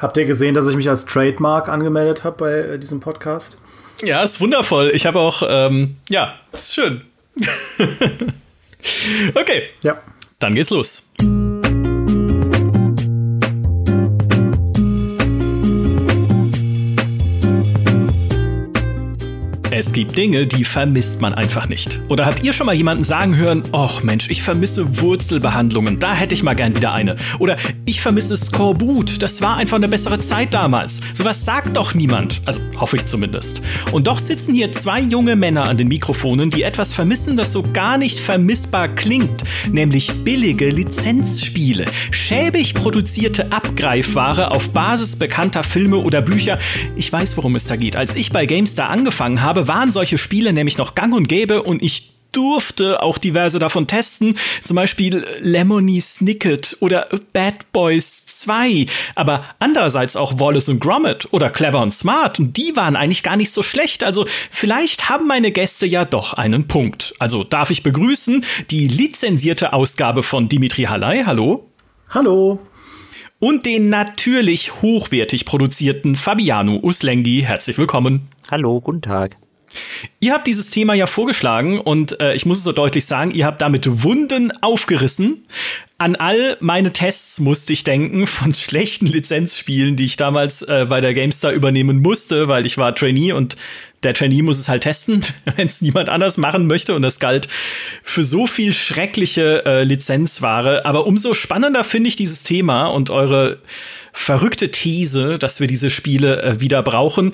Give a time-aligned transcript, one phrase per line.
[0.00, 3.58] Habt ihr gesehen, dass ich mich als Trademark angemeldet habe bei äh, diesem Podcast?
[4.02, 4.90] Ja, ist wundervoll.
[4.94, 7.02] Ich habe auch, ähm, ja, ist schön.
[9.34, 9.64] okay.
[9.82, 9.98] Ja.
[10.38, 11.09] Dann geht's los.
[19.90, 22.00] Es gibt Dinge, die vermisst man einfach nicht.
[22.08, 26.32] Oder habt ihr schon mal jemanden sagen hören, ach Mensch, ich vermisse Wurzelbehandlungen, da hätte
[26.32, 27.16] ich mal gern wieder eine.
[27.40, 27.56] Oder
[27.86, 31.00] ich vermisse Skorbut, das war einfach eine bessere Zeit damals.
[31.12, 32.40] Sowas sagt doch niemand.
[32.44, 33.62] Also hoffe ich zumindest.
[33.90, 37.64] Und doch sitzen hier zwei junge Männer an den Mikrofonen, die etwas vermissen, das so
[37.72, 39.42] gar nicht vermissbar klingt.
[39.72, 41.86] Nämlich billige Lizenzspiele.
[42.12, 46.60] Schäbig produzierte Abgreifware auf Basis bekannter Filme oder Bücher.
[46.94, 47.96] Ich weiß, worum es da geht.
[47.96, 51.82] Als ich bei GameStar angefangen habe, waren solche Spiele nämlich noch gang und gäbe und
[51.82, 59.46] ich durfte auch diverse davon testen, zum Beispiel Lemony Snicket oder Bad Boys 2, aber
[59.58, 63.52] andererseits auch Wallace und Gromit oder Clever und Smart und die waren eigentlich gar nicht
[63.52, 67.14] so schlecht, also vielleicht haben meine Gäste ja doch einen Punkt.
[67.18, 71.70] Also darf ich begrüßen die lizenzierte Ausgabe von Dimitri Halley, hallo?
[72.10, 72.60] Hallo.
[73.38, 78.28] Und den natürlich hochwertig produzierten Fabiano Uslengi, herzlich willkommen.
[78.50, 79.38] Hallo, guten Tag.
[80.18, 83.46] Ihr habt dieses Thema ja vorgeschlagen und äh, ich muss es so deutlich sagen, ihr
[83.46, 85.44] habt damit Wunden aufgerissen.
[85.98, 91.00] An all meine Tests musste ich denken von schlechten Lizenzspielen, die ich damals äh, bei
[91.00, 93.56] der GameStar übernehmen musste, weil ich war Trainee und
[94.02, 95.22] der Trainee muss es halt testen,
[95.56, 96.94] wenn es niemand anders machen möchte.
[96.94, 97.48] Und das galt
[98.02, 100.84] für so viel schreckliche äh, Lizenzware.
[100.84, 103.58] Aber umso spannender finde ich dieses Thema und eure
[104.12, 107.32] verrückte These, dass wir diese Spiele äh, wieder brauchen.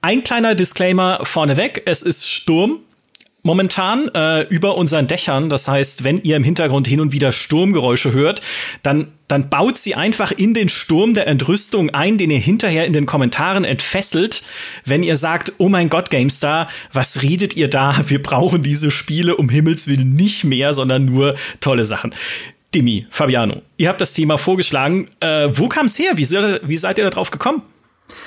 [0.00, 2.80] Ein kleiner Disclaimer vorneweg: Es ist Sturm
[3.46, 5.48] momentan äh, über unseren Dächern.
[5.48, 8.40] Das heißt, wenn ihr im Hintergrund hin und wieder Sturmgeräusche hört,
[8.82, 12.92] dann, dann baut sie einfach in den Sturm der Entrüstung ein, den ihr hinterher in
[12.92, 14.42] den Kommentaren entfesselt,
[14.84, 17.96] wenn ihr sagt, oh mein Gott, GameStar, was redet ihr da?
[18.06, 22.12] Wir brauchen diese Spiele um Himmels Willen nicht mehr, sondern nur tolle Sachen.
[22.76, 25.08] Dimi, Fabiano, ihr habt das Thema vorgeschlagen.
[25.20, 26.12] Äh, wo kam es her?
[26.16, 27.62] Wie, wie seid ihr da drauf gekommen?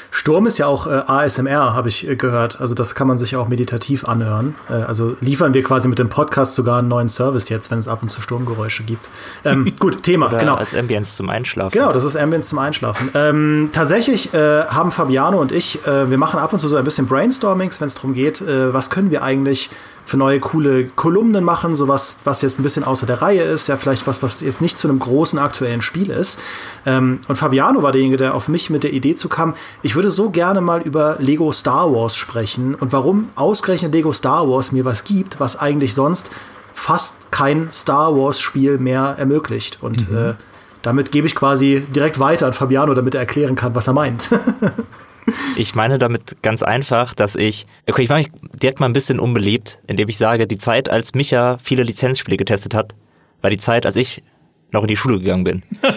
[0.10, 2.60] Sturm ist ja auch äh, ASMR, habe ich äh, gehört.
[2.60, 4.56] Also das kann man sich auch meditativ anhören.
[4.68, 7.88] Äh, also liefern wir quasi mit dem Podcast sogar einen neuen Service jetzt, wenn es
[7.88, 9.12] ab und zu Sturmgeräusche gibt.
[9.46, 10.56] Ähm, gut, Thema, Oder genau.
[10.56, 11.72] Als Ambience zum Einschlafen.
[11.72, 13.12] Genau, das ist Ambience zum Einschlafen.
[13.14, 16.84] Ähm, tatsächlich äh, haben Fabiano und ich, äh, wir machen ab und zu so ein
[16.84, 19.70] bisschen Brainstormings, wenn es darum geht, äh, was können wir eigentlich
[20.10, 23.78] für neue coole Kolumnen machen, sowas, was jetzt ein bisschen außer der Reihe ist, ja,
[23.78, 26.40] vielleicht was, was jetzt nicht zu einem großen aktuellen Spiel ist.
[26.86, 29.54] Ähm, und Fabiano war derjenige, der auf mich mit der Idee zu kam,
[29.84, 34.50] ich würde so gerne mal über Lego Star Wars sprechen und warum ausgerechnet Lego Star
[34.50, 36.32] Wars mir was gibt, was eigentlich sonst
[36.74, 39.78] fast kein Star Wars Spiel mehr ermöglicht.
[39.80, 40.18] Und mhm.
[40.18, 40.34] äh,
[40.82, 44.30] damit gebe ich quasi direkt weiter an Fabiano, damit er erklären kann, was er meint.
[45.58, 48.32] Ich meine damit ganz einfach, dass ich, okay, ich mache mich
[48.62, 52.74] direkt mal ein bisschen unbeliebt, indem ich sage, die Zeit, als Micha viele Lizenzspiele getestet
[52.74, 52.96] hat,
[53.42, 54.24] war die Zeit, als ich
[54.72, 55.64] noch in die Schule gegangen bin.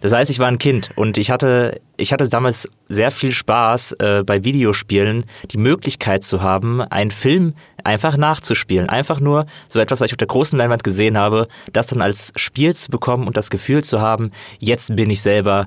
[0.00, 3.92] Das heißt, ich war ein Kind und ich hatte, ich hatte damals sehr viel Spaß
[3.92, 8.88] äh, bei Videospielen, die Möglichkeit zu haben, einen Film einfach nachzuspielen.
[8.88, 12.32] Einfach nur so etwas, was ich auf der großen Leinwand gesehen habe, das dann als
[12.36, 15.66] Spiel zu bekommen und das Gefühl zu haben, jetzt bin ich selber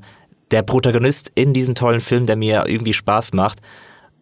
[0.52, 3.60] der Protagonist in diesem tollen Film, der mir irgendwie Spaß macht.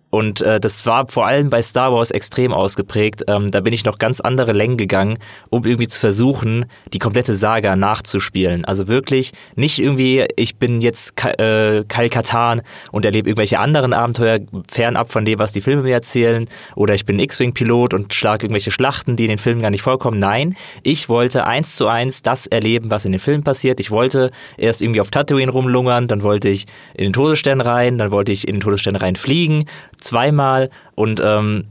[0.10, 3.26] Und äh, das war vor allem bei Star Wars extrem ausgeprägt.
[3.28, 5.18] Ähm, da bin ich noch ganz andere Längen gegangen,
[5.50, 8.64] um irgendwie zu versuchen, die komplette Saga nachzuspielen.
[8.64, 13.94] Also wirklich nicht irgendwie, ich bin jetzt Ka äh, Kal Katan und erlebe irgendwelche anderen
[13.94, 16.48] Abenteuer fernab von dem, was die Filme mir erzählen.
[16.76, 20.20] Oder ich bin X-Wing-Pilot und schlage irgendwelche Schlachten, die in den Filmen gar nicht vorkommen.
[20.20, 23.82] Nein, ich wollte eins zu eins das erleben, was in den Filmen passiert.
[23.82, 28.12] Ich wollte erst irgendwie auf Tatooine rumlungern, dann wollte ich in den Todesstern rein, dann
[28.12, 29.66] wollte ich in den Todesstern rein fliegen
[30.00, 31.66] zweimal und ähm,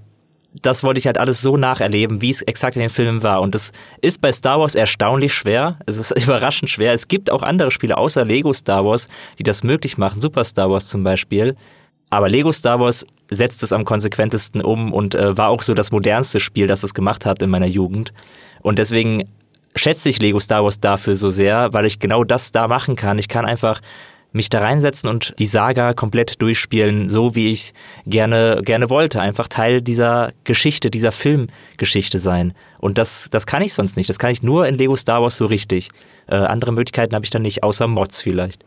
[0.63, 3.41] das wollte ich halt alles so nacherleben, wie es exakt in den Filmen war.
[3.41, 5.79] Und das ist bei Star Wars erstaunlich schwer.
[5.87, 6.93] Es ist überraschend schwer.
[6.93, 10.21] Es gibt auch andere Spiele außer Lego Star Wars, die das möglich machen.
[10.21, 11.57] Super Star Wars zum Beispiel.
[12.11, 15.91] Aber Lego Star Wars setzt es am konsequentesten um und äh, war auch so das
[15.91, 18.13] modernste Spiel, das es gemacht hat in meiner Jugend.
[18.63, 19.25] Und deswegen
[19.75, 23.19] schätze ich Lego Star Wars dafür so sehr, weil ich genau das da machen kann.
[23.19, 23.81] Ich kann einfach
[24.33, 27.73] mich da reinsetzen und die Saga komplett durchspielen, so wie ich
[28.07, 29.21] gerne, gerne wollte.
[29.21, 32.53] Einfach Teil dieser Geschichte, dieser Filmgeschichte sein.
[32.79, 34.09] Und das, das kann ich sonst nicht.
[34.09, 35.89] Das kann ich nur in Lego Star Wars so richtig.
[36.27, 38.63] Äh, andere Möglichkeiten habe ich dann nicht, außer Mods vielleicht.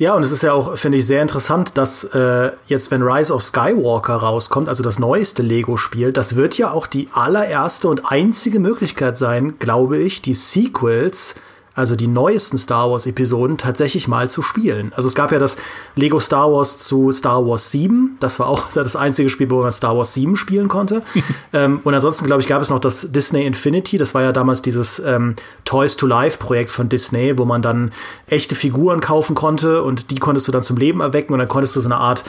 [0.00, 3.34] Ja, und es ist ja auch, finde ich, sehr interessant, dass äh, jetzt, wenn Rise
[3.34, 8.60] of Skywalker rauskommt, also das neueste Lego-Spiel, das wird ja auch die allererste und einzige
[8.60, 11.34] Möglichkeit sein, glaube ich, die Sequels
[11.78, 14.92] also die neuesten Star Wars Episoden, tatsächlich mal zu spielen.
[14.96, 15.56] Also es gab ja das
[15.94, 18.16] Lego Star Wars zu Star Wars 7.
[18.18, 21.02] Das war auch das einzige Spiel, wo man Star Wars 7 spielen konnte.
[21.52, 23.96] ähm, und ansonsten, glaube ich, gab es noch das Disney Infinity.
[23.96, 27.92] Das war ja damals dieses ähm, Toys to Life Projekt von Disney, wo man dann
[28.26, 31.76] echte Figuren kaufen konnte und die konntest du dann zum Leben erwecken und dann konntest
[31.76, 32.24] du so eine Art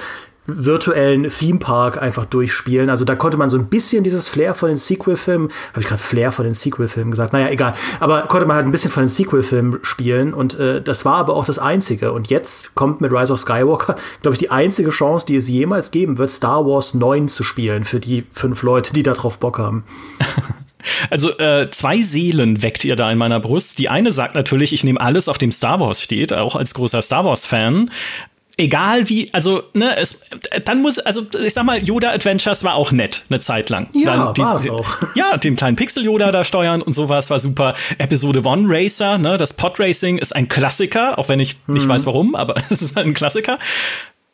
[0.66, 2.90] virtuellen Theme Park einfach durchspielen.
[2.90, 6.02] Also da konnte man so ein bisschen dieses Flair von den Sequel-Filmen, habe ich gerade
[6.02, 9.10] Flair von den Sequel-Filmen gesagt, naja, egal, aber konnte man halt ein bisschen von den
[9.10, 12.12] Sequel-Filmen spielen und äh, das war aber auch das Einzige.
[12.12, 15.92] Und jetzt kommt mit Rise of Skywalker, glaube ich, die einzige Chance, die es jemals
[15.92, 19.60] geben wird, Star Wars 9 zu spielen für die fünf Leute, die da drauf Bock
[19.60, 19.84] haben.
[21.10, 23.80] Also äh, zwei Seelen weckt ihr da in meiner Brust.
[23.80, 27.02] Die eine sagt natürlich, ich nehme alles, auf dem Star Wars steht, auch als großer
[27.02, 27.92] Star Wars-Fan
[28.60, 30.22] egal wie, also, ne, es,
[30.66, 33.88] dann muss, also, ich sag mal, Yoda Adventures war auch nett, eine Zeit lang.
[33.94, 34.98] Ja, war es auch.
[35.16, 37.74] Ja, den kleinen Pixel-Yoda da steuern und sowas war super.
[37.98, 41.76] Episode One Racer, ne, das Pod Racing ist ein Klassiker, auch wenn ich mhm.
[41.76, 43.58] nicht weiß warum, aber es ist ein Klassiker.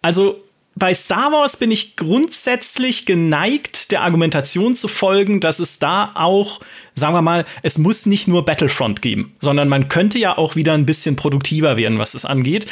[0.01, 0.41] Also,
[0.77, 6.59] bei Star Wars bin ich grundsätzlich geneigt, der Argumentation zu folgen, dass es da auch,
[6.93, 10.73] sagen wir mal, es muss nicht nur Battlefront geben, sondern man könnte ja auch wieder
[10.73, 12.67] ein bisschen produktiver werden, was es angeht.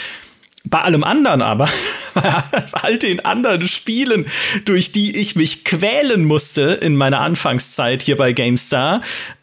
[0.65, 1.69] Bei allem anderen aber,
[2.13, 2.33] bei
[2.73, 4.25] all den anderen Spielen,
[4.65, 9.01] durch die ich mich quälen musste in meiner Anfangszeit hier bei GameStar,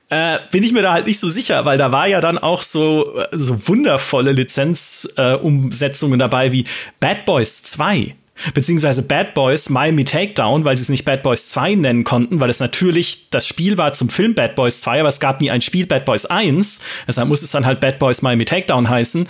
[0.09, 2.63] äh, bin ich mir da halt nicht so sicher, weil da war ja dann auch
[2.63, 6.65] so, äh, so wundervolle Lizenzumsetzungen äh, dabei wie
[6.99, 8.17] Bad Boys 2
[8.55, 12.51] beziehungsweise Bad Boys Miami Takedown, weil sie es nicht Bad Boys 2 nennen konnten, weil
[12.51, 15.61] es natürlich das Spiel war zum Film Bad Boys 2, aber es gab nie ein
[15.61, 19.29] Spiel Bad Boys 1, deshalb muss es dann halt Bad Boys Miami Takedown heißen.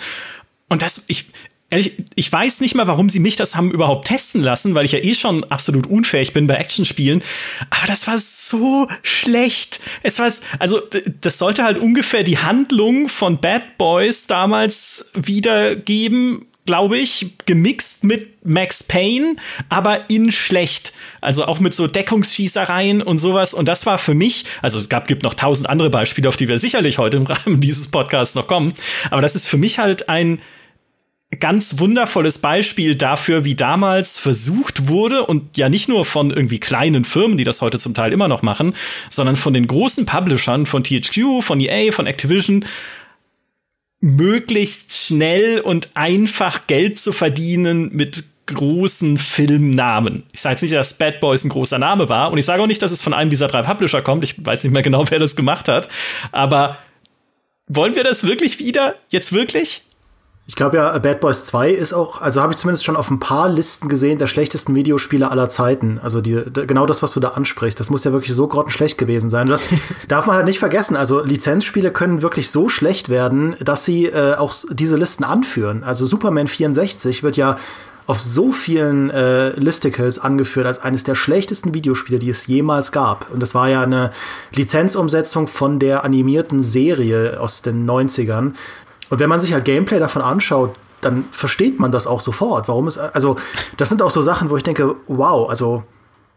[0.69, 1.25] Und das, ich,
[1.71, 4.91] Ehrlich, ich weiß nicht mal, warum sie mich das haben überhaupt testen lassen, weil ich
[4.91, 7.23] ja eh schon absolut unfähig bin bei Actionspielen.
[7.69, 9.79] Aber das war so schlecht.
[10.03, 10.29] Es war,
[10.59, 10.81] also,
[11.21, 18.45] das sollte halt ungefähr die Handlung von Bad Boys damals wiedergeben, glaube ich, gemixt mit
[18.45, 19.35] Max Payne,
[19.69, 20.91] aber in schlecht.
[21.21, 23.53] Also auch mit so Deckungsschießereien und sowas.
[23.53, 26.57] Und das war für mich, also gab, gibt noch tausend andere Beispiele, auf die wir
[26.57, 28.73] sicherlich heute im Rahmen dieses Podcasts noch kommen.
[29.09, 30.41] Aber das ist für mich halt ein,
[31.39, 37.05] ganz wundervolles Beispiel dafür, wie damals versucht wurde und ja nicht nur von irgendwie kleinen
[37.05, 38.75] Firmen, die das heute zum Teil immer noch machen,
[39.09, 42.65] sondern von den großen Publishern von THQ, von EA, von Activision,
[44.01, 50.23] möglichst schnell und einfach Geld zu verdienen mit großen Filmnamen.
[50.33, 52.67] Ich sage jetzt nicht, dass Bad Boys ein großer Name war und ich sage auch
[52.67, 54.23] nicht, dass es von einem dieser drei Publisher kommt.
[54.23, 55.87] Ich weiß nicht mehr genau, wer das gemacht hat,
[56.31, 56.77] aber
[57.67, 58.95] wollen wir das wirklich wieder?
[59.09, 59.83] Jetzt wirklich?
[60.47, 63.19] Ich glaube ja, Bad Boys 2 ist auch, also habe ich zumindest schon auf ein
[63.19, 65.99] paar Listen gesehen, der schlechtesten Videospiele aller Zeiten.
[66.03, 69.29] Also die, genau das, was du da ansprichst, das muss ja wirklich so grottenschlecht gewesen
[69.29, 69.47] sein.
[69.47, 69.63] Das
[70.07, 70.97] darf man halt nicht vergessen.
[70.97, 75.83] Also Lizenzspiele können wirklich so schlecht werden, dass sie äh, auch diese Listen anführen.
[75.83, 77.57] Also Superman 64 wird ja
[78.07, 83.31] auf so vielen äh, Listicles angeführt als eines der schlechtesten Videospiele, die es jemals gab.
[83.31, 84.11] Und das war ja eine
[84.53, 88.53] Lizenzumsetzung von der animierten Serie aus den 90ern.
[89.11, 92.67] Und wenn man sich halt Gameplay davon anschaut, dann versteht man das auch sofort.
[92.67, 93.35] Warum es, also,
[93.77, 95.83] das sind auch so Sachen, wo ich denke, wow, also,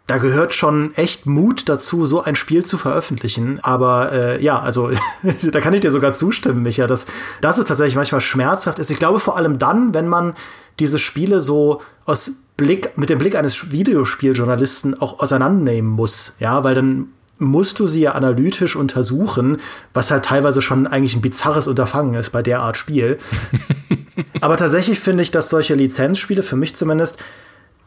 [0.06, 3.58] da gehört schon echt Mut dazu, so ein Spiel zu veröffentlichen.
[3.62, 4.90] Aber äh, ja, also
[5.50, 7.06] da kann ich dir sogar zustimmen, Micha, dass
[7.40, 8.90] das ist tatsächlich manchmal schmerzhaft ist.
[8.90, 10.34] Ich glaube vor allem dann, wenn man
[10.78, 16.36] diese Spiele so aus Blick, mit dem Blick eines Videospieljournalisten auch auseinandernehmen muss.
[16.38, 19.58] Ja, weil dann musst du sie ja analytisch untersuchen,
[19.92, 23.18] was halt teilweise schon eigentlich ein bizarres Unterfangen ist bei der Art Spiel.
[24.40, 27.18] Aber tatsächlich finde ich, dass solche Lizenzspiele, für mich zumindest,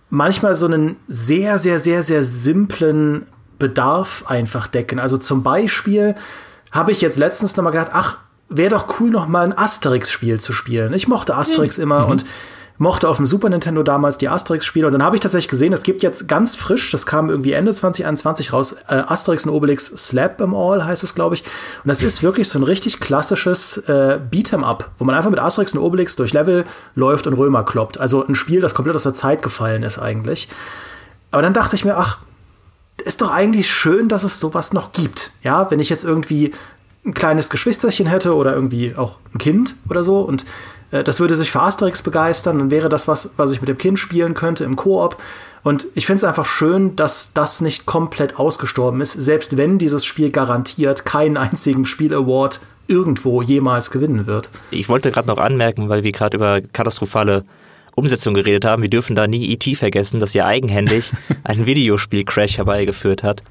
[0.09, 3.25] manchmal so einen sehr, sehr, sehr, sehr simplen
[3.59, 4.99] Bedarf einfach decken.
[4.99, 6.15] Also zum Beispiel
[6.71, 8.17] habe ich jetzt letztens noch mal gedacht, ach,
[8.49, 10.93] wäre doch cool, noch mal ein Asterix-Spiel zu spielen.
[10.93, 11.83] Ich mochte Asterix mhm.
[11.83, 12.25] immer und
[12.77, 15.83] mochte auf dem Super Nintendo damals die Asterix-Spiele und dann habe ich tatsächlich gesehen, es
[15.83, 20.39] gibt jetzt ganz frisch, das kam irgendwie Ende 2021 raus, äh, Asterix und Obelix Slap
[20.41, 21.43] em All heißt es, glaube ich.
[21.83, 25.39] Und das ist wirklich so ein richtig klassisches äh, Beat'em Up, wo man einfach mit
[25.39, 26.65] Asterix und Obelix durch Level
[26.95, 27.99] läuft und Römer kloppt.
[27.99, 30.47] Also ein Spiel, das komplett aus der Zeit gefallen ist eigentlich.
[31.31, 32.19] Aber dann dachte ich mir, ach,
[33.03, 35.31] ist doch eigentlich schön, dass es sowas noch gibt.
[35.43, 36.53] Ja, wenn ich jetzt irgendwie
[37.05, 40.45] ein kleines Geschwisterchen hätte oder irgendwie auch ein Kind oder so und
[40.91, 43.99] das würde sich für Asterix begeistern, dann wäre das was, was ich mit dem Kind
[43.99, 45.17] spielen könnte im Koop.
[45.63, 50.05] Und ich finde es einfach schön, dass das nicht komplett ausgestorben ist, selbst wenn dieses
[50.05, 54.49] Spiel garantiert keinen einzigen Spiel-Award irgendwo jemals gewinnen wird.
[54.71, 57.43] Ich wollte gerade noch anmerken, weil wir gerade über katastrophale
[57.95, 59.75] Umsetzung geredet haben, wir dürfen da nie E.T.
[59.75, 61.11] vergessen, dass ja eigenhändig
[61.43, 63.41] ein Videospiel-Crash herbeigeführt hat.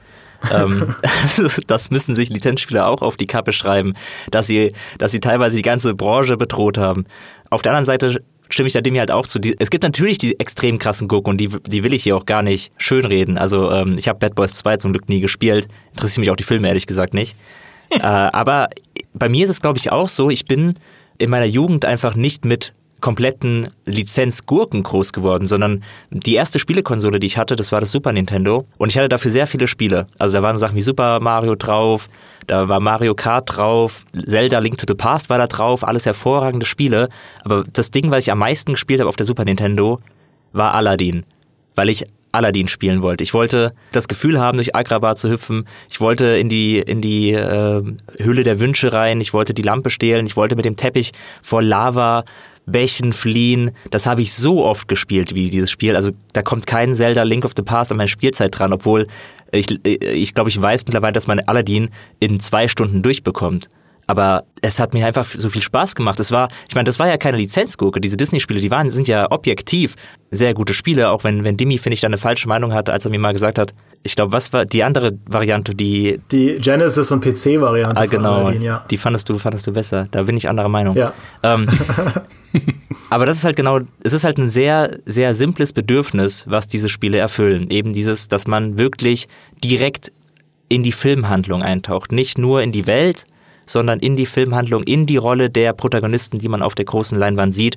[0.54, 0.94] Ähm,
[1.66, 3.94] das müssen sich Lizenzspieler auch auf die Kappe schreiben,
[4.30, 7.06] dass sie, dass sie teilweise die ganze Branche bedroht haben.
[7.50, 9.40] Auf der anderen Seite stimme ich da dem hier halt auch zu.
[9.58, 12.42] es gibt natürlich die extrem krassen Gurken und die, die will ich hier auch gar
[12.42, 13.38] nicht schönreden.
[13.38, 15.68] Also ähm, ich habe Bad Boys 2 zum Glück nie gespielt.
[15.92, 17.36] Interessiert mich auch die Filme ehrlich gesagt nicht.
[17.90, 18.68] äh, aber
[19.14, 20.74] bei mir ist es, glaube ich, auch so, ich bin
[21.18, 27.26] in meiner Jugend einfach nicht mit kompletten Lizenzgurken groß geworden, sondern die erste Spielekonsole, die
[27.26, 30.06] ich hatte, das war das Super Nintendo und ich hatte dafür sehr viele Spiele.
[30.18, 32.08] Also da waren Sachen wie Super Mario drauf,
[32.46, 36.66] da war Mario Kart drauf, Zelda Link to the Past war da drauf, alles hervorragende
[36.66, 37.08] Spiele,
[37.44, 40.00] aber das Ding, was ich am meisten gespielt habe auf der Super Nintendo,
[40.52, 41.24] war Aladdin,
[41.74, 43.22] weil ich Aladdin spielen wollte.
[43.22, 45.66] Ich wollte das Gefühl haben, durch Agrabah zu hüpfen.
[45.88, 47.82] Ich wollte in die, in die äh,
[48.18, 49.20] Höhle der Wünsche rein.
[49.20, 50.26] Ich wollte die Lampe stehlen.
[50.26, 51.12] Ich wollte mit dem Teppich
[51.42, 52.24] vor Lava
[52.66, 53.70] Bächen fliehen.
[53.90, 55.96] Das habe ich so oft gespielt wie dieses Spiel.
[55.96, 59.06] Also da kommt kein Zelda Link of the Past an meine Spielzeit dran, obwohl
[59.52, 63.68] ich, ich glaube, ich weiß mittlerweile, dass man Aladdin in zwei Stunden durchbekommt.
[64.08, 66.20] Aber es hat mir einfach so viel Spaß gemacht.
[66.20, 68.00] Es war, ich meine, das war ja keine Lizenzgurke.
[68.00, 69.96] Diese Disney-Spiele, die waren, sind ja objektiv
[70.30, 73.04] sehr gute Spiele, auch wenn, wenn Dimi, finde ich, da eine falsche Meinung hatte, als
[73.04, 76.20] er mir mal gesagt hat, ich glaube, was war die andere Variante, die.
[76.30, 78.00] Die Genesis und PC-Variante.
[78.00, 78.34] Ah, genau.
[78.34, 78.84] Aladdin, ja.
[78.90, 80.06] Die fandest du, fandest du besser.
[80.10, 80.96] Da bin ich anderer Meinung.
[80.96, 81.12] Ja.
[81.42, 81.68] Ähm,
[83.10, 86.88] aber das ist halt genau, es ist halt ein sehr, sehr simples Bedürfnis, was diese
[86.88, 87.68] Spiele erfüllen.
[87.68, 89.28] Eben dieses, dass man wirklich
[89.64, 90.12] direkt
[90.68, 92.12] in die Filmhandlung eintaucht.
[92.12, 93.26] Nicht nur in die Welt,
[93.66, 97.54] sondern in die Filmhandlung, in die Rolle der Protagonisten, die man auf der großen Leinwand
[97.54, 97.76] sieht.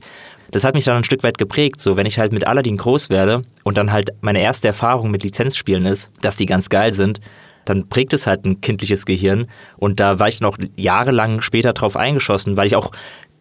[0.51, 1.81] Das hat mich dann ein Stück weit geprägt.
[1.81, 5.23] So, wenn ich halt mit Aladdin groß werde und dann halt meine erste Erfahrung mit
[5.23, 7.19] Lizenzspielen ist, dass die ganz geil sind,
[7.65, 9.47] dann prägt es halt ein kindliches Gehirn.
[9.77, 12.91] Und da war ich noch jahrelang später drauf eingeschossen, weil ich auch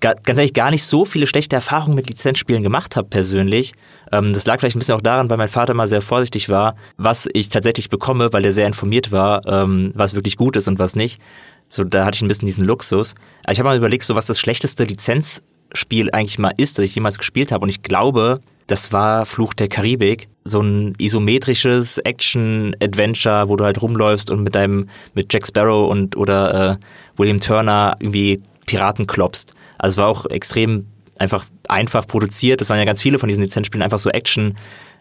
[0.01, 3.73] ganz ehrlich gar nicht so viele schlechte Erfahrungen mit Lizenzspielen gemacht habe persönlich.
[4.13, 6.75] Ähm, das lag vielleicht ein bisschen auch daran, weil mein Vater mal sehr vorsichtig war,
[6.97, 10.79] was ich tatsächlich bekomme, weil er sehr informiert war, ähm, was wirklich gut ist und
[10.79, 11.21] was nicht.
[11.69, 13.15] So, da hatte ich ein bisschen diesen Luxus.
[13.45, 16.95] Aber ich habe mal überlegt, so was das schlechteste Lizenzspiel eigentlich mal ist, das ich
[16.95, 17.63] jemals gespielt habe.
[17.63, 20.29] Und ich glaube, das war Fluch der Karibik.
[20.45, 26.17] So ein isometrisches Action-Adventure, wo du halt rumläufst und mit deinem, mit Jack Sparrow und
[26.17, 26.77] oder äh,
[27.17, 29.55] William Turner irgendwie Piraten klopst.
[29.79, 30.87] Also es war auch extrem
[31.19, 32.61] einfach einfach produziert.
[32.61, 34.57] Das waren ja ganz viele von diesen Lizenzspielen, einfach so Action,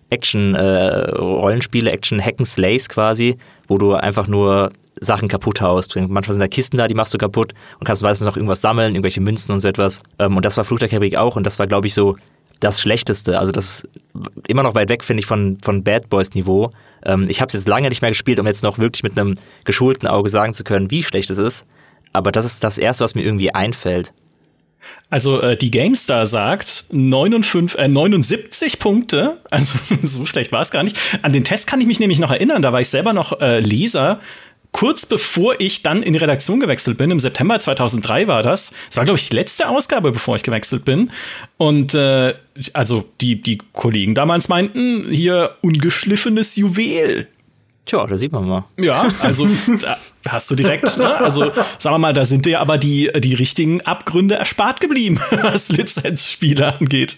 [0.10, 5.96] Action-Rollenspiele, äh, Action-Hack-and-Slays quasi, wo du einfach nur Sachen kaputt haust.
[5.96, 8.94] Manchmal sind da Kisten da, die machst du kaputt und kannst meistens noch irgendwas sammeln,
[8.94, 10.02] irgendwelche Münzen und so etwas.
[10.20, 12.16] Ähm, und das war Fluch der Karibik auch und das war, glaube ich, so
[12.60, 13.40] das Schlechteste.
[13.40, 13.90] Also das ist
[14.48, 16.72] immer noch weit weg, finde ich, von, von Bad Boys Niveau.
[17.06, 19.36] Ähm, ich habe es jetzt lange nicht mehr gespielt, um jetzt noch wirklich mit einem
[19.64, 21.68] geschulten Auge sagen zu können, wie schlecht es ist.
[22.14, 24.14] Aber das ist das Erste, was mir irgendwie einfällt.
[25.10, 30.84] Also äh, die GameStar sagt 59, äh, 79 Punkte, also so schlecht war es gar
[30.84, 30.98] nicht.
[31.22, 33.60] An den Test kann ich mich nämlich noch erinnern, da war ich selber noch äh,
[33.60, 34.20] Leser
[34.78, 38.74] kurz bevor ich dann in die Redaktion gewechselt bin, im September 2003 war das.
[38.92, 41.10] Es war, glaube ich, die letzte Ausgabe, bevor ich gewechselt bin.
[41.58, 42.36] Und äh,
[42.74, 47.28] also die, die Kollegen damals meinten, hier ungeschliffenes Juwel.
[47.88, 48.66] Tja, da sieht man mal.
[48.78, 49.48] Ja, also
[49.82, 51.18] da hast du direkt, ne?
[51.18, 55.70] also sagen wir mal, da sind dir aber die, die richtigen Abgründe erspart geblieben, was
[55.70, 57.18] Lizenzspiele angeht.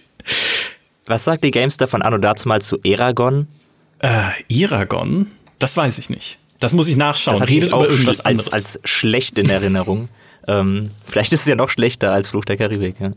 [1.08, 3.50] Was sagt die Gamester von Anno dazu mal zu Eragon?
[3.98, 5.28] Äh, Eragon?
[5.58, 6.38] Das weiß ich nicht.
[6.60, 7.40] Das muss ich nachschauen.
[7.40, 10.10] Das Redet auch irgendwas als, als schlecht in Erinnerung.
[10.48, 12.96] ähm, vielleicht ist es ja noch schlechter als Fluch der Karibik.
[13.00, 13.12] Ja.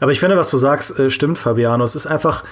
[0.00, 1.84] Aber ich finde, was du sagst, äh, stimmt, Fabiano.
[1.84, 2.44] Es ist einfach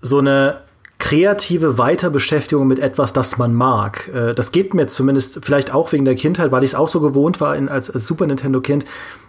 [0.00, 0.60] so eine
[0.98, 4.10] kreative Weiterbeschäftigung mit etwas, das man mag.
[4.14, 7.00] Äh, das geht mir zumindest vielleicht auch wegen der Kindheit, weil ich es auch so
[7.00, 8.84] gewohnt war in, als, als Super Nintendo-Kind.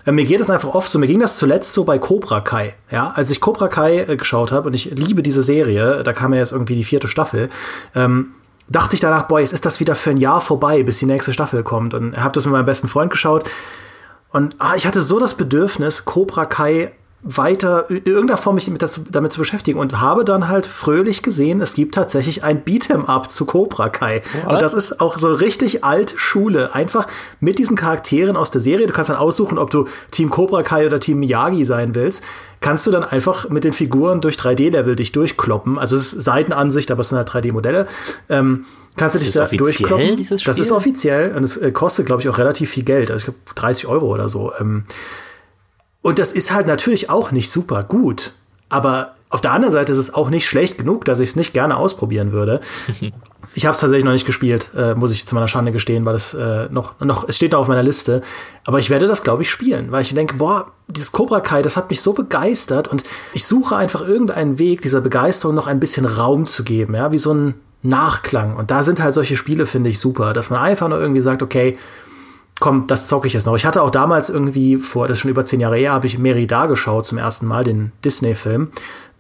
[0.06, 1.00] Äh, mir geht es einfach oft so.
[1.00, 2.76] Mir ging das zuletzt so bei Cobra Kai.
[2.92, 6.40] Ja, als ich Cobra Kai geschaut habe und ich liebe diese Serie, da kam ja
[6.40, 7.50] jetzt irgendwie die vierte Staffel.
[7.96, 8.34] Ähm,
[8.72, 11.34] dachte ich danach, boah, jetzt ist das wieder für ein Jahr vorbei, bis die nächste
[11.34, 11.94] Staffel kommt.
[11.94, 13.44] Und habe das mit meinem besten Freund geschaut.
[14.32, 18.82] Und ah, ich hatte so das Bedürfnis, Cobra Kai weiter in irgendeiner Form mich damit,
[18.82, 23.06] das, damit zu beschäftigen und habe dann halt fröhlich gesehen, es gibt tatsächlich ein Beat'em
[23.06, 24.24] Up zu Cobra Kai.
[24.44, 24.54] What?
[24.54, 26.74] Und das ist auch so richtig alte Schule.
[26.74, 27.08] Einfach
[27.40, 28.88] mit diesen Charakteren aus der Serie.
[28.88, 32.24] Du kannst dann aussuchen, ob du Team Cobra Kai oder Team Miyagi sein willst.
[32.60, 35.78] Kannst du dann einfach mit den Figuren durch 3D-Level dich durchkloppen.
[35.78, 37.88] Also es ist Seitenansicht, aber es sind halt 3D-Modelle.
[38.30, 38.66] Ähm,
[38.98, 40.28] kannst du dich da durchkloppen.
[40.46, 43.12] Das ist offiziell und es äh, kostet, glaube ich, auch relativ viel Geld.
[43.12, 44.52] Also ich glaube 30 Euro oder so.
[44.60, 44.86] Ähm,
[46.02, 48.34] und das ist halt natürlich auch nicht super gut.
[48.70, 51.54] Aber auf der anderen Seite ist es auch nicht schlecht genug, dass ich es nicht
[51.54, 52.60] gerne ausprobieren würde.
[53.56, 56.16] ich habe es tatsächlich noch nicht gespielt, äh, muss ich zu meiner Schande gestehen, weil
[56.16, 58.22] es äh, noch, noch, es steht noch auf meiner Liste.
[58.66, 61.78] Aber ich werde das, glaube ich, spielen, weil ich denke, boah, dieses Cobra Kai, das
[61.78, 63.04] hat mich so begeistert und
[63.34, 67.18] ich suche einfach irgendeinen Weg, dieser Begeisterung noch ein bisschen Raum zu geben, ja, wie
[67.18, 68.58] so ein Nachklang.
[68.58, 71.42] Und da sind halt solche Spiele, finde ich, super, dass man einfach nur irgendwie sagt,
[71.42, 71.78] okay,
[72.62, 73.56] komm, das zocke ich jetzt noch.
[73.56, 76.18] Ich hatte auch damals irgendwie vor, das ist schon über zehn Jahre her, habe ich
[76.18, 78.70] Merida geschaut zum ersten Mal, den Disney-Film.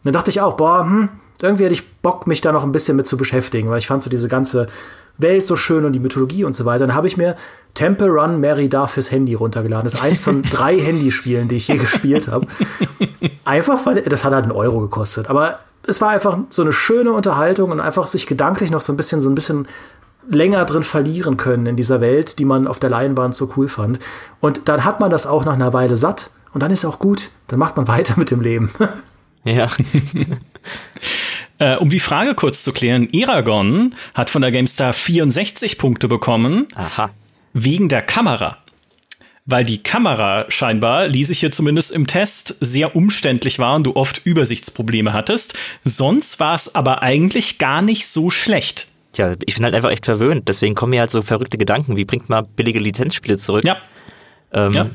[0.03, 1.09] Dann dachte ich auch, boah, hm,
[1.41, 4.03] irgendwie hätte ich Bock, mich da noch ein bisschen mit zu beschäftigen, weil ich fand
[4.03, 4.67] so diese ganze
[5.17, 6.85] Welt so schön und die Mythologie und so weiter.
[6.85, 7.35] Dann habe ich mir
[7.73, 9.85] Temple Run Merida fürs Handy runtergeladen.
[9.85, 12.45] Das ist eins von drei Handyspielen, die ich je gespielt habe.
[13.43, 15.29] Einfach, weil das hat halt einen Euro gekostet.
[15.29, 18.97] Aber es war einfach so eine schöne Unterhaltung und einfach sich gedanklich noch so ein
[18.97, 19.67] bisschen, so ein bisschen
[20.29, 23.99] länger drin verlieren können in dieser Welt, die man auf der Leinwand so cool fand.
[24.39, 27.29] Und dann hat man das auch nach einer Weile satt und dann ist auch gut.
[27.47, 28.71] Dann macht man weiter mit dem Leben.
[29.43, 29.69] Ja.
[31.57, 36.67] äh, um die Frage kurz zu klären, Eragon hat von der GameStar 64 Punkte bekommen.
[36.75, 37.09] Aha.
[37.53, 38.57] Wegen der Kamera.
[39.45, 43.95] Weil die Kamera scheinbar, ließ ich hier zumindest im Test, sehr umständlich war und du
[43.95, 45.55] oft Übersichtsprobleme hattest.
[45.83, 48.87] Sonst war es aber eigentlich gar nicht so schlecht.
[49.13, 50.47] Tja, ich bin halt einfach echt verwöhnt.
[50.47, 51.97] Deswegen kommen mir halt so verrückte Gedanken.
[51.97, 53.65] Wie bringt man billige Lizenzspiele zurück?
[53.65, 53.77] Ja.
[54.53, 54.89] Ähm, ja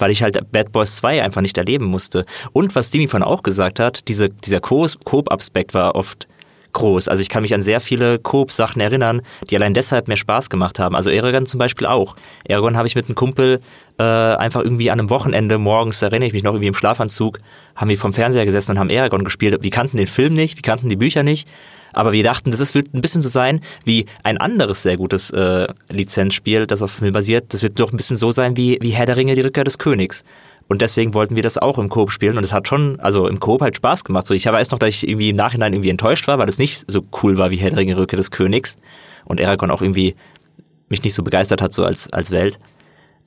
[0.00, 2.24] weil ich halt Bad Boys 2 einfach nicht erleben musste.
[2.52, 6.26] Und was Demi von auch gesagt hat, diese, dieser Coop-Aspekt war oft
[6.72, 7.08] groß.
[7.08, 10.78] Also ich kann mich an sehr viele Coop-Sachen erinnern, die allein deshalb mehr Spaß gemacht
[10.78, 10.94] haben.
[10.94, 12.16] Also Eragon zum Beispiel auch.
[12.44, 13.60] Eragon habe ich mit einem Kumpel
[13.98, 17.38] äh, einfach irgendwie an einem Wochenende morgens, erinnere ich mich noch irgendwie im Schlafanzug,
[17.74, 19.62] haben wir vom Fernseher gesessen und haben Eragon gespielt.
[19.62, 21.48] Wir kannten den Film nicht, wir kannten die Bücher nicht.
[21.92, 25.66] Aber wir dachten, das wird ein bisschen so sein wie ein anderes sehr gutes äh,
[25.90, 27.52] Lizenzspiel, das auf Film basiert.
[27.52, 29.78] Das wird doch ein bisschen so sein wie, wie Herr der Ringe, die Rückkehr des
[29.78, 30.24] Königs.
[30.68, 33.40] Und deswegen wollten wir das auch im Coop spielen und es hat schon, also im
[33.40, 34.28] Coop halt Spaß gemacht.
[34.28, 36.84] So, ich weiß noch, dass ich irgendwie im Nachhinein irgendwie enttäuscht war, weil es nicht
[36.86, 38.76] so cool war wie Herr der Ringe, Rückkehr des Königs.
[39.24, 40.14] Und Eragon auch irgendwie
[40.88, 42.60] mich nicht so begeistert hat, so als, als Welt.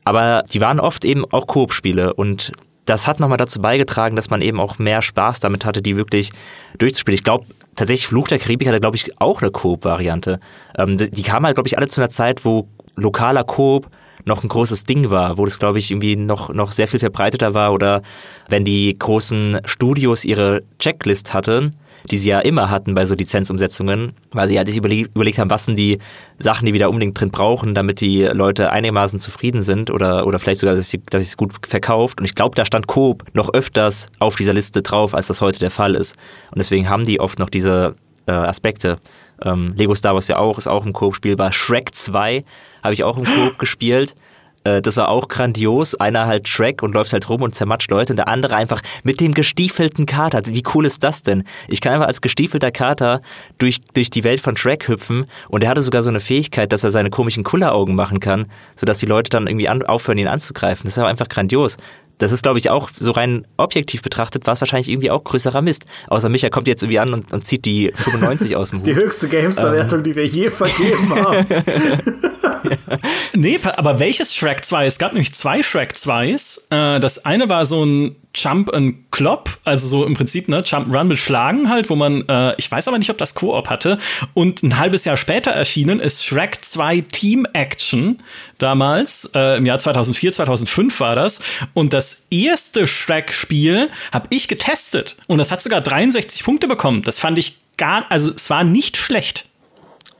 [0.05, 2.51] Aber die waren oft eben auch Coop-Spiele und
[2.85, 6.31] das hat nochmal dazu beigetragen, dass man eben auch mehr Spaß damit hatte, die wirklich
[6.77, 7.15] durchzuspielen.
[7.15, 10.39] Ich glaube, tatsächlich Fluch der Karibik hatte, glaube ich, auch eine Coop-Variante.
[10.77, 13.89] Ähm, die kamen halt, glaube ich, alle zu einer Zeit, wo lokaler Coop
[14.25, 17.53] noch ein großes Ding war, wo das, glaube ich, irgendwie noch, noch sehr viel verbreiteter
[17.53, 18.01] war oder
[18.47, 21.75] wenn die großen Studios ihre Checklist hatten,
[22.11, 25.49] die sie ja immer hatten bei so Lizenzumsetzungen, weil sie halt sich überleg überlegt haben,
[25.49, 25.99] was sind die
[26.37, 30.39] Sachen, die wir da unbedingt drin brauchen, damit die Leute einigermaßen zufrieden sind oder, oder
[30.39, 32.19] vielleicht sogar, dass sie dass es gut verkauft.
[32.19, 35.59] Und ich glaube, da stand Coop noch öfters auf dieser Liste drauf, als das heute
[35.59, 36.15] der Fall ist.
[36.51, 37.95] Und deswegen haben die oft noch diese
[38.27, 38.97] äh, Aspekte.
[39.41, 41.51] Ähm, Lego Star Wars ja auch, ist auch im Coop spielbar.
[41.51, 42.43] Shrek 2
[42.83, 44.15] habe ich auch im Coop gespielt.
[44.63, 45.95] Äh, das war auch grandios.
[45.95, 49.19] Einer halt Shrek und läuft halt rum und zermatscht Leute und der andere einfach mit
[49.19, 50.41] dem gestiefelten Kater.
[50.45, 51.43] Wie cool ist das denn?
[51.67, 53.21] Ich kann einfach als gestiefelter Kater
[53.57, 56.83] durch, durch die Welt von Shrek hüpfen und er hatte sogar so eine Fähigkeit, dass
[56.83, 60.85] er seine komischen Kulleraugen machen kann, sodass die Leute dann irgendwie an, aufhören, ihn anzugreifen.
[60.85, 61.77] Das ist aber einfach grandios.
[62.17, 65.61] Das ist, glaube ich, auch so rein objektiv betrachtet, war es wahrscheinlich irgendwie auch größerer
[65.61, 65.85] Mist.
[66.07, 68.87] Außer Micha kommt jetzt irgendwie an und, und zieht die 95 aus dem Hut.
[68.87, 70.03] Das ist die höchste GameStar-Wertung, ähm.
[70.03, 71.45] die wir je vergeben haben.
[71.49, 72.99] ja.
[73.35, 74.85] Nee, aber welches Shrek 2?
[74.85, 76.59] Es gab nämlich zwei Shrek 2s.
[76.69, 80.93] Äh, das eine war so ein Jump and Clop, also so im Prinzip, ne, Jump
[80.93, 83.99] Run mit Schlagen halt, wo man, äh, ich weiß aber nicht, ob das Koop hatte.
[84.33, 88.23] Und ein halbes Jahr später erschienen ist Shrek 2 Team Action
[88.57, 91.41] damals, äh, im Jahr 2004, 2005 war das.
[91.73, 95.15] Und das erste Shrek-Spiel habe ich getestet.
[95.27, 97.03] Und das hat sogar 63 Punkte bekommen.
[97.03, 99.45] Das fand ich gar, also es war nicht schlecht.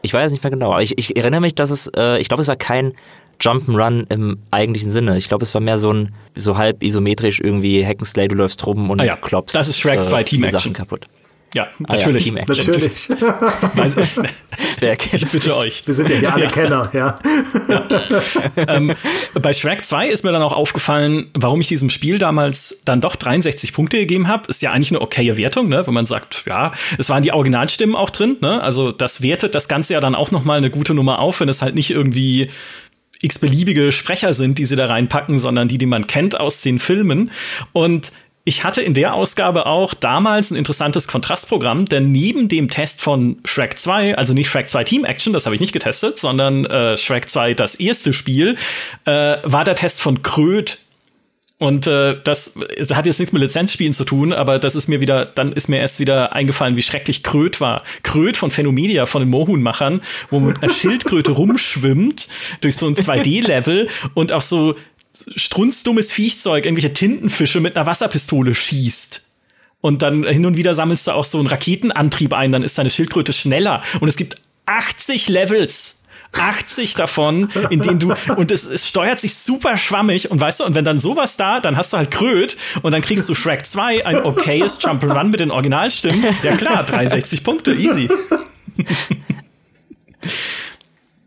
[0.04, 2.42] Ich weiß nicht mehr genau, aber ich, ich erinnere mich, dass es, äh, ich glaube,
[2.42, 2.94] es war kein
[3.44, 5.18] Jump'n'Run im eigentlichen Sinne.
[5.18, 8.90] Ich glaube, es war mehr so ein so halb isometrisch irgendwie Hackenslay, du läufst rum
[8.90, 9.54] und ah ja, klopfst.
[9.56, 10.60] Das ist Shrek äh, 2 Team Action.
[10.60, 11.08] Sachen kaputt.
[11.54, 12.32] Ja, natürlich.
[12.32, 13.10] Ah, ja, natürlich.
[14.80, 15.86] Wer kennt ich bitte euch.
[15.86, 16.50] Wir sind ja hier alle ja.
[16.50, 17.20] Kenner, ja.
[17.68, 17.88] ja.
[18.68, 18.94] ähm,
[19.40, 23.16] bei Shrek 2 ist mir dann auch aufgefallen, warum ich diesem Spiel damals dann doch
[23.16, 24.48] 63 Punkte gegeben habe.
[24.48, 25.86] Ist ja eigentlich eine okaye Wertung, ne?
[25.86, 28.38] wenn man sagt, ja, es waren die Originalstimmen auch drin.
[28.42, 28.60] Ne?
[28.60, 31.50] Also das wertet das Ganze ja dann auch noch mal eine gute Nummer auf, wenn
[31.50, 32.50] es halt nicht irgendwie
[33.24, 37.32] x-beliebige Sprecher sind, die sie da reinpacken, sondern die, die man kennt aus den Filmen.
[37.72, 38.12] Und
[38.46, 43.38] ich hatte in der Ausgabe auch damals ein interessantes Kontrastprogramm, denn neben dem Test von
[43.46, 46.98] Shrek 2, also nicht Shrek 2 Team Action, das habe ich nicht getestet, sondern äh,
[46.98, 48.58] Shrek 2 das erste Spiel,
[49.06, 50.80] äh, war der Test von Kröt
[51.60, 55.02] und äh, das, das hat jetzt nichts mit Lizenzspielen zu tun, aber das ist mir
[55.02, 57.84] wieder, dann ist mir erst wieder eingefallen, wie schrecklich Kröt war.
[58.02, 62.28] Kröt von Phenomedia, von den Mohun-Machern, wo man mit einer Schildkröte rumschwimmt
[62.62, 64.76] durch so ein 2D-Level und auf so
[65.36, 69.22] strunzdummes Viechzeug, irgendwelche Tintenfische mit einer Wasserpistole schießt.
[69.80, 72.90] Und dann hin und wieder sammelst du auch so einen Raketenantrieb ein, dann ist deine
[72.90, 73.82] Schildkröte schneller.
[74.00, 76.03] Und es gibt 80 Levels
[76.34, 80.66] 80 davon, in denen du, und es, es steuert sich super schwammig und weißt du,
[80.66, 83.66] und wenn dann sowas da, dann hast du halt Kröt und dann kriegst du Shrek
[83.66, 86.24] 2, ein okayes Jump'n'Run mit den Originalstimmen.
[86.44, 88.10] Ja klar, 63 Punkte, easy.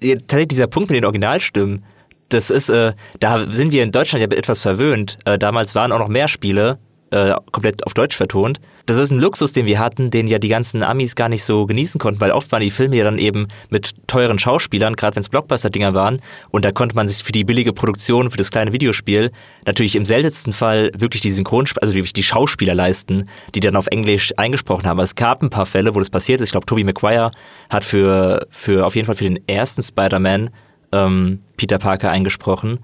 [0.01, 1.85] tatsächlich dieser Punkt mit den Originalstimmen,
[2.29, 5.19] das ist, äh, da sind wir in Deutschland ja etwas verwöhnt.
[5.25, 6.79] Äh, damals waren auch noch mehr Spiele
[7.11, 8.61] äh, komplett auf Deutsch vertont.
[8.87, 11.67] Das ist ein Luxus, den wir hatten, den ja die ganzen Amis gar nicht so
[11.67, 15.23] genießen konnten, weil oft waren die Filme ja dann eben mit teuren Schauspielern, gerade wenn
[15.23, 16.21] es Blockbuster-Dinger waren.
[16.51, 19.33] Und da konnte man sich für die billige Produktion, für das kleine Videospiel
[19.67, 23.89] natürlich im seltensten Fall wirklich die Synchronsp also die, die Schauspieler leisten, die dann auf
[23.89, 24.99] Englisch eingesprochen haben.
[24.99, 26.49] Aber es gab ein paar Fälle, wo das passiert ist.
[26.49, 27.31] Ich glaube, Tobey Maguire
[27.71, 30.51] hat für, für auf jeden Fall für den ersten Spider-Man
[30.93, 32.81] ähm, Peter Parker eingesprochen.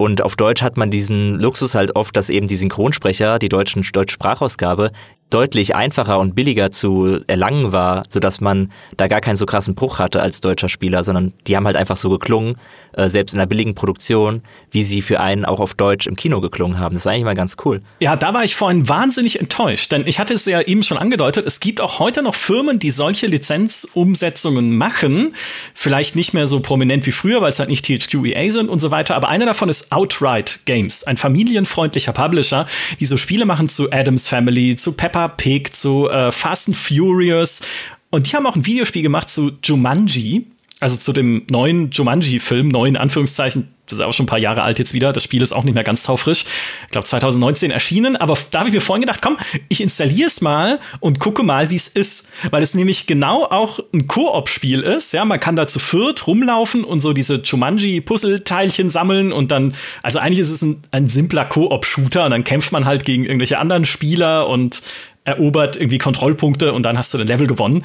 [0.00, 3.84] Und auf Deutsch hat man diesen Luxus halt oft, dass eben die Synchronsprecher, die deutschen
[3.92, 4.92] deutsche Sprachausgabe,
[5.30, 9.98] deutlich einfacher und billiger zu erlangen war, sodass man da gar keinen so krassen Bruch
[9.98, 12.56] hatte als deutscher Spieler, sondern die haben halt einfach so geklungen,
[12.92, 16.40] äh, selbst in einer billigen Produktion, wie sie für einen auch auf Deutsch im Kino
[16.40, 16.96] geklungen haben.
[16.96, 17.80] Das war eigentlich mal ganz cool.
[18.00, 21.46] Ja, da war ich vorhin wahnsinnig enttäuscht, denn ich hatte es ja eben schon angedeutet,
[21.46, 25.34] es gibt auch heute noch Firmen, die solche Lizenzumsetzungen machen.
[25.74, 28.90] Vielleicht nicht mehr so prominent wie früher, weil es halt nicht THQEA sind und so
[28.90, 32.66] weiter, aber einer davon ist Outright Games, ein familienfreundlicher Publisher,
[32.98, 37.62] die so Spiele machen zu Adams Family, zu Peppa Pig, zu äh, Fast and Furious.
[38.10, 40.46] Und die haben auch ein Videospiel gemacht zu Jumanji
[40.80, 44.78] also zu dem neuen Jumanji-Film, neuen Anführungszeichen, das ist auch schon ein paar Jahre alt
[44.78, 46.44] jetzt wieder, das Spiel ist auch nicht mehr ganz taufrisch,
[46.86, 49.36] ich glaube 2019 erschienen, aber da habe ich mir vorhin gedacht, komm,
[49.68, 53.80] ich installiere es mal und gucke mal, wie es ist, weil es nämlich genau auch
[53.92, 59.32] ein Koop-Spiel ist, ja, man kann da zu viert rumlaufen und so diese Jumanji-Puzzleteilchen sammeln
[59.32, 63.04] und dann, also eigentlich ist es ein, ein simpler Koop-Shooter und dann kämpft man halt
[63.04, 64.82] gegen irgendwelche anderen Spieler und
[65.24, 67.84] erobert irgendwie Kontrollpunkte und dann hast du den Level gewonnen.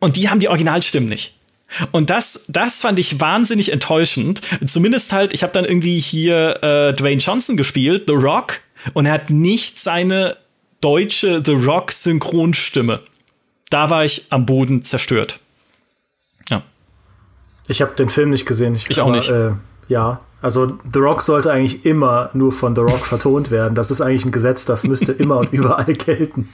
[0.00, 1.34] Und die haben die Originalstimmen nicht.
[1.90, 4.40] Und das, das fand ich wahnsinnig enttäuschend.
[4.64, 8.60] Zumindest halt, ich habe dann irgendwie hier äh, Dwayne Johnson gespielt, The Rock,
[8.92, 10.36] und er hat nicht seine
[10.80, 13.00] deutsche The Rock Synchronstimme.
[13.70, 15.40] Da war ich am Boden zerstört.
[16.50, 16.62] Ja.
[17.66, 18.74] Ich habe den Film nicht gesehen.
[18.74, 19.30] Ich, ich auch nicht.
[19.30, 19.52] Äh,
[19.88, 23.74] ja, also The Rock sollte eigentlich immer nur von The Rock vertont werden.
[23.74, 26.50] Das ist eigentlich ein Gesetz, das müsste immer und überall gelten.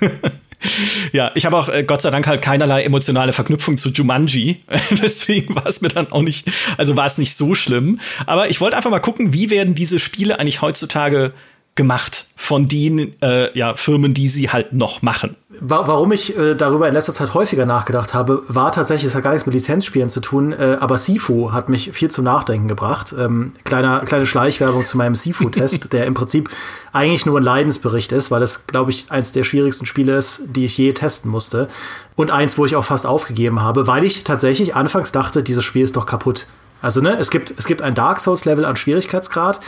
[1.12, 4.60] ja, ich habe auch äh, Gott sei Dank halt keinerlei emotionale Verknüpfung zu Jumanji.
[5.02, 8.00] Deswegen war es mir dann auch nicht, also war es nicht so schlimm.
[8.26, 11.32] Aber ich wollte einfach mal gucken, wie werden diese Spiele eigentlich heutzutage
[11.74, 15.36] gemacht von den äh, ja, Firmen, die sie halt noch machen.
[15.62, 19.32] Warum ich äh, darüber in letzter Zeit häufiger nachgedacht habe, war tatsächlich, es hat gar
[19.32, 23.14] nichts mit Lizenzspielen zu tun, äh, aber Sifu hat mich viel zum Nachdenken gebracht.
[23.18, 26.48] Ähm, kleiner, kleine Schleichwerbung zu meinem Sifu-Test, der im Prinzip
[26.92, 30.64] eigentlich nur ein Leidensbericht ist, weil es, glaube ich, eins der schwierigsten Spiele ist, die
[30.64, 31.68] ich je testen musste.
[32.16, 35.84] Und eins, wo ich auch fast aufgegeben habe, weil ich tatsächlich anfangs dachte, dieses Spiel
[35.84, 36.46] ist doch kaputt.
[36.82, 39.60] Also, ne, es gibt, es gibt ein Dark Souls-Level an Schwierigkeitsgrad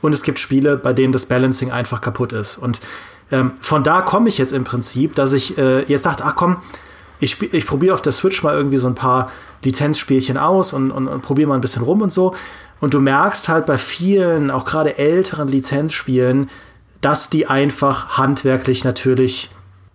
[0.00, 2.56] und es gibt Spiele, bei denen das Balancing einfach kaputt ist.
[2.56, 2.80] Und
[3.30, 6.58] ähm, von da komme ich jetzt im Prinzip, dass ich äh, jetzt dachte, ach komm,
[7.20, 9.30] ich, ich probiere auf der Switch mal irgendwie so ein paar
[9.62, 12.34] Lizenzspielchen aus und, und, und probiere mal ein bisschen rum und so.
[12.80, 16.48] Und du merkst halt bei vielen, auch gerade älteren Lizenzspielen,
[17.02, 19.50] dass die einfach handwerklich natürlich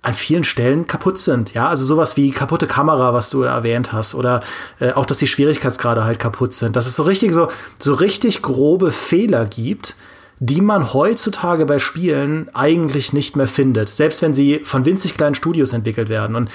[0.05, 1.53] an vielen Stellen kaputt sind.
[1.53, 4.41] Ja, also sowas wie kaputte Kamera, was du erwähnt hast, oder
[4.79, 6.75] äh, auch, dass die Schwierigkeitsgrade halt kaputt sind.
[6.75, 7.47] Dass es so richtig so,
[7.79, 9.95] so richtig grobe Fehler gibt,
[10.39, 13.89] die man heutzutage bei Spielen eigentlich nicht mehr findet.
[13.89, 16.35] Selbst wenn sie von winzig kleinen Studios entwickelt werden.
[16.35, 16.51] Und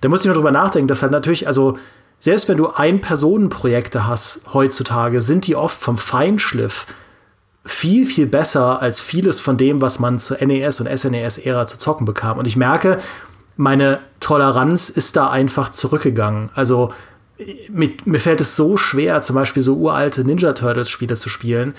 [0.00, 1.76] da muss ich nur drüber nachdenken, dass halt natürlich, also
[2.20, 6.86] selbst wenn du Ein-Personen-Projekte hast heutzutage, sind die oft vom Feinschliff
[7.64, 12.04] viel, viel besser als vieles von dem, was man zur NES und SNES-Ära zu zocken
[12.04, 12.38] bekam.
[12.38, 13.00] Und ich merke,
[13.56, 16.50] meine Toleranz ist da einfach zurückgegangen.
[16.54, 16.92] Also
[17.72, 21.74] mit, mir fällt es so schwer, zum Beispiel so uralte Ninja Turtles-Spiele zu spielen.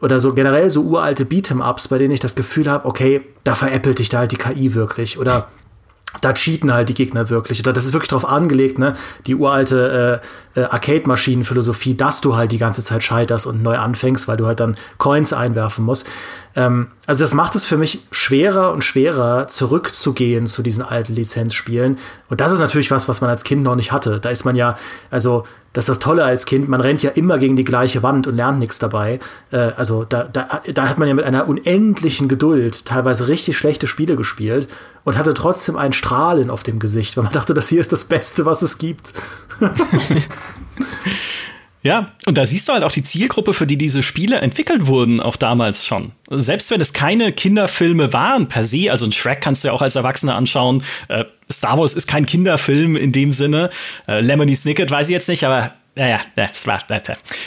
[0.00, 4.00] Oder so generell so uralte Beat'em-Ups, bei denen ich das Gefühl habe, okay, da veräppelt
[4.00, 5.18] dich da halt die KI wirklich.
[5.18, 5.48] Oder
[6.20, 7.62] da cheaten halt die Gegner wirklich.
[7.62, 8.94] Das ist wirklich darauf angelegt, ne,
[9.26, 10.20] die uralte
[10.54, 14.46] äh, äh, Arcade-Maschinen-Philosophie, dass du halt die ganze Zeit scheiterst und neu anfängst, weil du
[14.46, 16.06] halt dann Coins einwerfen musst.
[16.56, 21.98] Ähm, also das macht es für mich schwerer und schwerer, zurückzugehen zu diesen alten Lizenzspielen.
[22.28, 24.20] Und das ist natürlich was, was man als Kind noch nicht hatte.
[24.20, 24.76] Da ist man ja,
[25.10, 28.26] also das ist das Tolle als Kind, man rennt ja immer gegen die gleiche Wand
[28.26, 29.20] und lernt nichts dabei.
[29.50, 33.86] Äh, also da, da, da hat man ja mit einer unendlichen Geduld teilweise richtig schlechte
[33.86, 34.68] Spiele gespielt
[35.04, 38.04] und hatte trotzdem ein Strahlen auf dem Gesicht, weil man dachte, das hier ist das
[38.04, 39.12] Beste, was es gibt.
[41.84, 45.20] Ja, und da siehst du halt auch die Zielgruppe, für die diese Spiele entwickelt wurden,
[45.20, 46.12] auch damals schon.
[46.30, 49.82] Selbst wenn es keine Kinderfilme waren per se, also ein Shrek kannst du ja auch
[49.82, 50.82] als Erwachsener anschauen.
[51.08, 53.68] Äh, Star Wars ist kein Kinderfilm in dem Sinne.
[54.08, 56.98] Äh, Lemony Snicket weiß ich jetzt nicht, aber ja, ja, das war, da,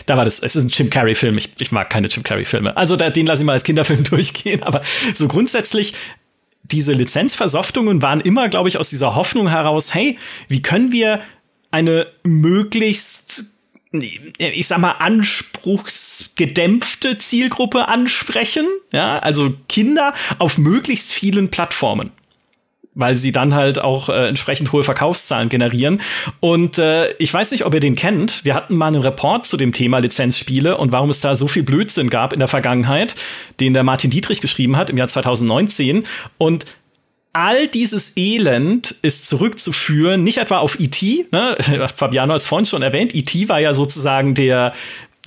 [0.05, 0.39] da war das.
[0.39, 1.35] Es ist ein Jim Carrey-Film.
[1.39, 2.77] Ich, ich mag keine Jim Carrey-Filme.
[2.77, 4.61] Also den lasse ich mal als Kinderfilm durchgehen.
[4.61, 4.81] Aber
[5.15, 5.95] so grundsätzlich,
[6.63, 11.21] diese Lizenzversoftungen waren immer, glaube ich, aus dieser Hoffnung heraus, hey, wie können wir
[11.71, 13.56] eine möglichst
[13.91, 18.67] ich sag mal, anspruchsgedämpfte Zielgruppe ansprechen.
[18.91, 22.11] Ja, also Kinder auf möglichst vielen Plattformen
[22.99, 26.01] weil sie dann halt auch äh, entsprechend hohe Verkaufszahlen generieren.
[26.39, 28.43] Und äh, ich weiß nicht, ob ihr den kennt.
[28.43, 31.61] Wir hatten mal einen Report zu dem Thema Lizenzspiele und warum es da so viel
[31.61, 33.15] Blödsinn gab in der Vergangenheit,
[33.59, 36.05] den der Martin Dietrich geschrieben hat im Jahr 2019.
[36.39, 36.65] Und
[37.37, 41.55] all dieses Elend ist zurückzuführen, nicht etwa auf E.T., ne?
[41.95, 43.47] Fabiano hat es vorhin schon erwähnt, E.T.
[43.47, 44.73] war ja sozusagen der,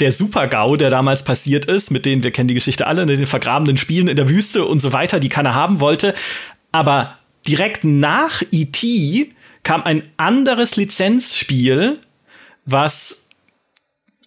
[0.01, 3.27] der Super-GAU, der damals passiert ist, mit denen, wir kennen die Geschichte alle, ne, den
[3.27, 6.15] vergrabenen Spielen in der Wüste und so weiter, die keiner haben wollte.
[6.73, 9.31] Aber direkt nach E.T.
[9.63, 12.01] kam ein anderes Lizenzspiel,
[12.65, 13.20] was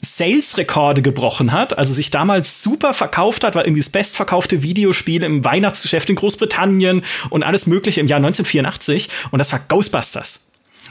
[0.04, 5.44] Sales-Rekorde gebrochen hat, also sich damals super verkauft hat, war irgendwie das bestverkaufte Videospiel im
[5.46, 10.50] Weihnachtsgeschäft in Großbritannien und alles Mögliche im Jahr 1984 und das war Ghostbusters.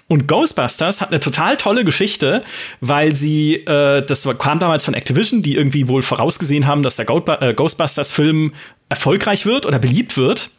[0.08, 2.42] Und Ghostbusters hat eine total tolle Geschichte,
[2.80, 7.06] weil sie, äh, das kam damals von Activision, die irgendwie wohl vorausgesehen haben, dass der
[7.08, 8.52] äh, Ghostbusters-Film
[8.88, 10.50] erfolgreich wird oder beliebt wird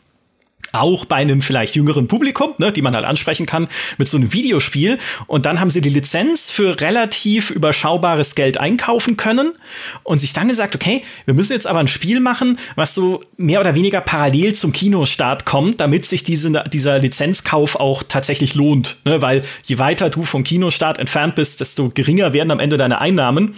[0.74, 4.34] auch bei einem vielleicht jüngeren Publikum, ne, die man halt ansprechen kann, mit so einem
[4.34, 4.98] Videospiel.
[5.28, 9.54] Und dann haben sie die Lizenz für relativ überschaubares Geld einkaufen können
[10.02, 13.62] und sich dann gesagt, okay, wir müssen jetzt aber ein Spiel machen, was so mehr
[13.62, 18.98] oder weniger parallel zum Kinostart kommt, damit sich diese, dieser Lizenzkauf auch tatsächlich lohnt.
[19.06, 19.22] Ne?
[19.22, 23.56] Weil je weiter du vom Kinostart entfernt bist, desto geringer werden am Ende deine Einnahmen.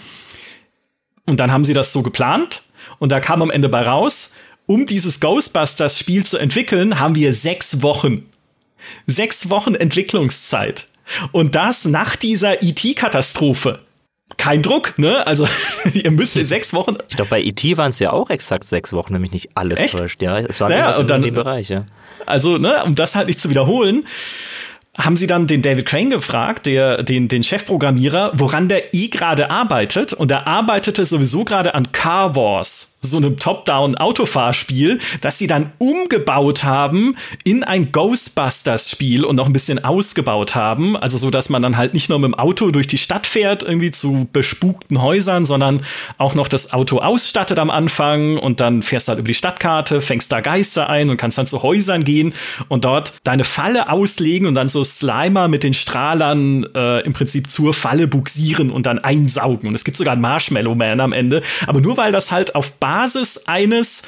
[1.26, 2.64] Und dann haben sie das so geplant.
[3.00, 4.34] Und da kam am Ende bei raus,
[4.68, 8.26] um dieses Ghostbusters-Spiel zu entwickeln, haben wir sechs Wochen.
[9.06, 10.88] Sechs Wochen Entwicklungszeit.
[11.32, 13.80] Und das nach dieser IT-Katastrophe.
[13.82, 15.26] E Kein Druck, ne?
[15.28, 15.48] Also,
[15.94, 16.98] ihr müsst in sechs Wochen.
[17.10, 19.82] Ich glaube, bei IT e waren es ja auch exakt sechs Wochen, nämlich nicht alles
[19.82, 19.98] Echt?
[19.98, 20.22] täuscht.
[20.22, 21.86] Ja, es war naja, und dann, in dem Bereich, ja.
[22.26, 24.06] Also, ne, um das halt nicht zu wiederholen,
[24.98, 29.52] haben sie dann den David Crane gefragt, der, den, den Chefprogrammierer, woran der eh gerade
[29.52, 30.14] arbeitet.
[30.14, 36.64] Und er arbeitete sowieso gerade an Car Wars so einem Top-Down-Autofahrspiel, das sie dann umgebaut
[36.64, 40.98] haben in ein Ghostbusters-Spiel und noch ein bisschen ausgebaut haben.
[40.98, 43.64] Also so, dass man dann halt nicht nur mit dem Auto durch die Stadt fährt,
[43.64, 45.82] irgendwie zu bespukten Häusern, sondern
[46.18, 50.02] auch noch das Auto ausstattet am Anfang und dann fährst du halt über die Stadtkarte,
[50.02, 52.34] fängst da Geister ein und kannst dann zu Häusern gehen
[52.68, 57.50] und dort deine Falle auslegen und dann so Slimer mit den Strahlern äh, im Prinzip
[57.50, 59.70] zur Falle buxieren und dann einsaugen.
[59.70, 61.42] Und es gibt sogar einen Marshmallow Man am Ende.
[61.68, 64.04] Aber nur weil das halt auf Basis Basis eines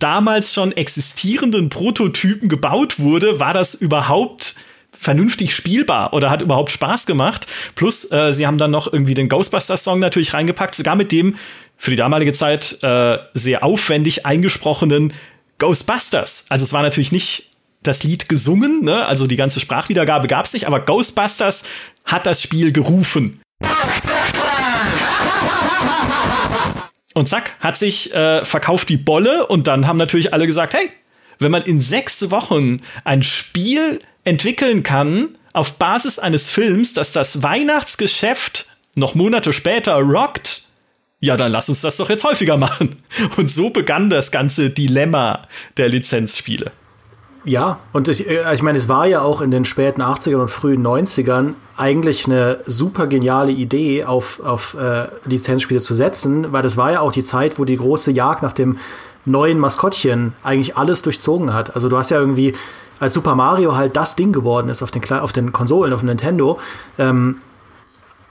[0.00, 4.56] damals schon existierenden Prototypen gebaut wurde, war das überhaupt
[4.90, 7.46] vernünftig spielbar oder hat überhaupt Spaß gemacht.
[7.76, 11.36] Plus, äh, sie haben dann noch irgendwie den Ghostbusters-Song natürlich reingepackt, sogar mit dem
[11.76, 15.12] für die damalige Zeit äh, sehr aufwendig eingesprochenen
[15.58, 16.46] Ghostbusters.
[16.48, 17.48] Also es war natürlich nicht
[17.84, 19.06] das Lied gesungen, ne?
[19.06, 21.62] also die ganze Sprachwiedergabe gab es nicht, aber Ghostbusters
[22.06, 23.40] hat das Spiel gerufen.
[27.14, 30.90] Und zack, hat sich äh, verkauft die Bolle und dann haben natürlich alle gesagt, hey,
[31.38, 37.42] wenn man in sechs Wochen ein Spiel entwickeln kann auf Basis eines Films, dass das
[37.42, 40.62] Weihnachtsgeschäft noch Monate später rockt,
[41.20, 43.02] ja, dann lass uns das doch jetzt häufiger machen.
[43.36, 45.46] Und so begann das ganze Dilemma
[45.76, 46.72] der Lizenzspiele.
[47.44, 50.50] Ja, und ich, äh, ich meine, es war ja auch in den späten 80ern und
[50.50, 56.76] frühen 90ern eigentlich eine super geniale Idee, auf, auf äh, Lizenzspiele zu setzen, weil das
[56.76, 58.78] war ja auch die Zeit, wo die große Jagd nach dem
[59.24, 61.74] neuen Maskottchen eigentlich alles durchzogen hat.
[61.74, 62.54] Also du hast ja irgendwie,
[63.00, 66.08] als Super Mario halt das Ding geworden ist auf den, auf den Konsolen, auf dem
[66.08, 66.58] Nintendo,
[66.98, 67.38] ähm,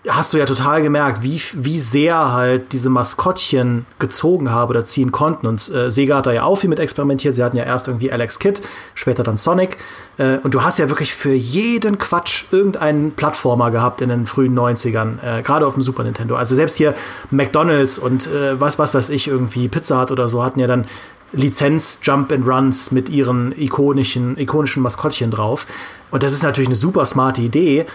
[0.07, 5.11] hast du ja total gemerkt, wie, wie sehr halt diese Maskottchen gezogen haben oder ziehen
[5.11, 5.45] konnten.
[5.45, 7.35] Und äh, Sega hat da ja auch viel mit experimentiert.
[7.35, 8.61] Sie hatten ja erst irgendwie Alex Kidd,
[8.95, 9.77] später dann Sonic.
[10.17, 14.57] Äh, und du hast ja wirklich für jeden Quatsch irgendeinen Plattformer gehabt in den frühen
[14.57, 16.35] 90ern, äh, gerade auf dem Super Nintendo.
[16.35, 16.95] Also selbst hier
[17.29, 20.85] McDonalds und äh, was, was weiß ich, irgendwie Pizza Hut oder so hatten ja dann
[21.31, 25.67] Lizenz Jump and Runs mit ihren ikonischen, ikonischen Maskottchen drauf.
[26.09, 27.85] Und das ist natürlich eine super smarte Idee,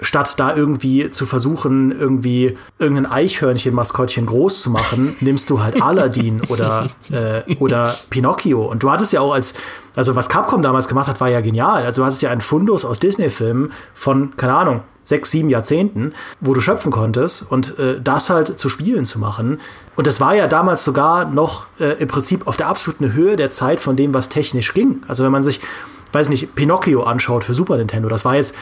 [0.00, 6.42] statt da irgendwie zu versuchen, irgendwie irgendein Eichhörnchen-Maskottchen groß zu machen, nimmst du halt Aladdin
[6.48, 8.64] oder, äh, oder Pinocchio.
[8.64, 9.54] Und du hattest ja auch als,
[9.94, 11.84] also was Capcom damals gemacht hat, war ja genial.
[11.84, 16.52] Also du hattest ja einen Fundus aus Disney-Filmen von, keine Ahnung, sechs, sieben Jahrzehnten, wo
[16.52, 19.60] du schöpfen konntest und äh, das halt zu Spielen zu machen.
[19.94, 23.50] Und das war ja damals sogar noch äh, im Prinzip auf der absoluten Höhe der
[23.50, 25.02] Zeit von dem, was technisch ging.
[25.06, 25.60] Also wenn man sich,
[26.12, 28.54] weiß nicht, Pinocchio anschaut für Super Nintendo, das war jetzt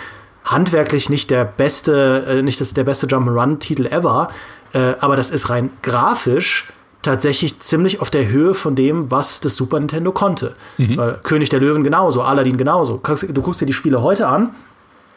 [0.45, 4.29] handwerklich nicht der beste, äh, nicht das, der beste Jump'n'Run-Titel ever,
[4.73, 9.57] äh, aber das ist rein grafisch tatsächlich ziemlich auf der Höhe von dem, was das
[9.57, 10.55] Super Nintendo konnte.
[10.79, 10.99] Mhm.
[10.99, 13.01] Äh, König der Löwen genauso, Aladdin genauso.
[13.03, 14.51] Du guckst dir die Spiele heute an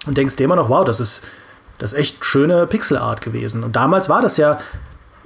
[0.06, 1.26] und denkst dir immer noch, wow, das ist
[1.80, 3.64] Das ist echt schöne Pixelart gewesen.
[3.64, 4.58] Und damals war das ja,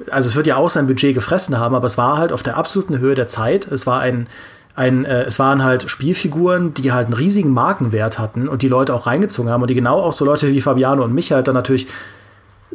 [0.10, 2.58] also es wird ja auch sein Budget gefressen haben, aber es war halt auf der
[2.58, 3.68] absoluten Höhe der Zeit.
[3.68, 4.28] Es war ein,
[4.76, 8.94] ein äh, es waren halt Spielfiguren, die halt einen riesigen Markenwert hatten und die Leute
[8.94, 11.56] auch reingezogen haben und die genau auch so Leute wie Fabiano und mich halt dann
[11.56, 11.88] natürlich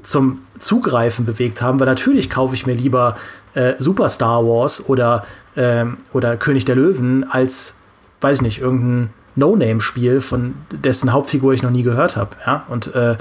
[0.03, 3.17] zum Zugreifen bewegt haben, weil natürlich kaufe ich mir lieber
[3.55, 5.25] äh, Super Star Wars oder,
[5.57, 7.79] ähm, oder König der Löwen als,
[8.21, 12.31] weiß nicht, irgendein No-Name-Spiel, von dessen Hauptfigur ich noch nie gehört habe.
[12.47, 12.65] Ja?
[12.69, 13.17] Und äh,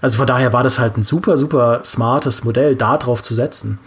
[0.00, 3.78] also von daher war das halt ein super, super smartes Modell, da drauf zu setzen.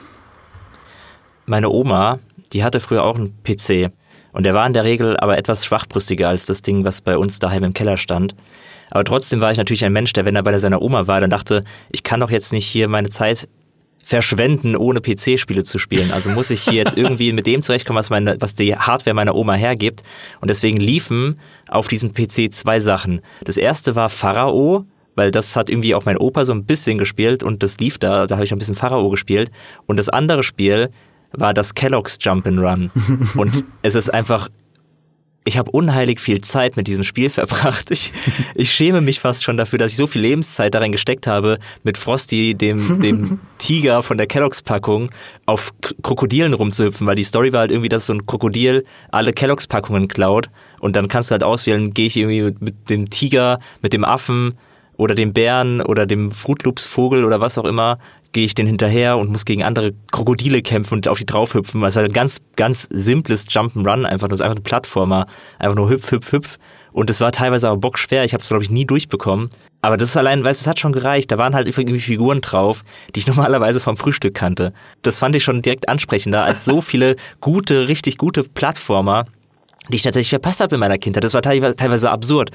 [1.45, 2.19] Meine Oma,
[2.53, 3.91] die hatte früher auch einen PC.
[4.33, 7.39] Und der war in der Regel aber etwas schwachbrüstiger als das Ding, was bei uns
[7.39, 8.35] daheim im Keller stand.
[8.89, 11.29] Aber trotzdem war ich natürlich ein Mensch, der, wenn er bei seiner Oma war, dann
[11.29, 13.47] dachte, ich kann doch jetzt nicht hier meine Zeit
[14.03, 16.11] verschwenden, ohne PC-Spiele zu spielen.
[16.11, 19.35] Also muss ich hier jetzt irgendwie mit dem zurechtkommen, was, meine, was die Hardware meiner
[19.35, 20.03] Oma hergibt.
[20.41, 23.21] Und deswegen liefen auf diesem PC zwei Sachen.
[23.43, 27.43] Das erste war Pharao, weil das hat irgendwie auch mein Opa so ein bisschen gespielt
[27.43, 29.51] und das lief da, da habe ich ein bisschen Pharao gespielt.
[29.85, 30.89] Und das andere Spiel
[31.33, 32.89] war das Kellogg's Jump'n'Run.
[33.35, 34.49] und es ist einfach
[35.43, 37.89] ich habe unheilig viel Zeit mit diesem Spiel verbracht.
[37.91, 38.13] Ich,
[38.55, 41.97] ich schäme mich fast schon dafür, dass ich so viel Lebenszeit darin gesteckt habe, mit
[41.97, 45.09] Frosty, dem, dem Tiger von der Kelloggs-Packung,
[45.45, 50.07] auf Krokodilen rumzuhüpfen, weil die Story war halt irgendwie, dass so ein Krokodil alle Kelloggs-Packungen
[50.07, 53.93] klaut und dann kannst du halt auswählen, gehe ich irgendwie mit, mit dem Tiger, mit
[53.93, 54.57] dem Affen
[54.97, 57.97] oder dem Bären oder dem Fruit Loops Vogel oder was auch immer,
[58.31, 61.83] gehe ich den hinterher und muss gegen andere Krokodile kämpfen und auf die draufhüpfen.
[61.83, 65.27] Es war ein ganz, ganz simples Jump'n'Run, einfach nur, einfach ein Plattformer,
[65.59, 66.57] einfach nur hüpf, hüpf, hüpf.
[66.93, 68.25] Und es war teilweise aber bockschwer.
[68.25, 69.49] Ich habe es, glaube ich, nie durchbekommen.
[69.81, 71.31] Aber das ist allein, weißt du, es hat schon gereicht.
[71.31, 72.83] Da waren halt irgendwie Figuren drauf,
[73.15, 74.73] die ich normalerweise vom Frühstück kannte.
[75.01, 79.25] Das fand ich schon direkt ansprechender als so viele gute, richtig gute Plattformer,
[79.89, 81.23] die ich tatsächlich verpasst habe in meiner Kindheit.
[81.23, 82.51] Das war teilweise, teilweise absurd.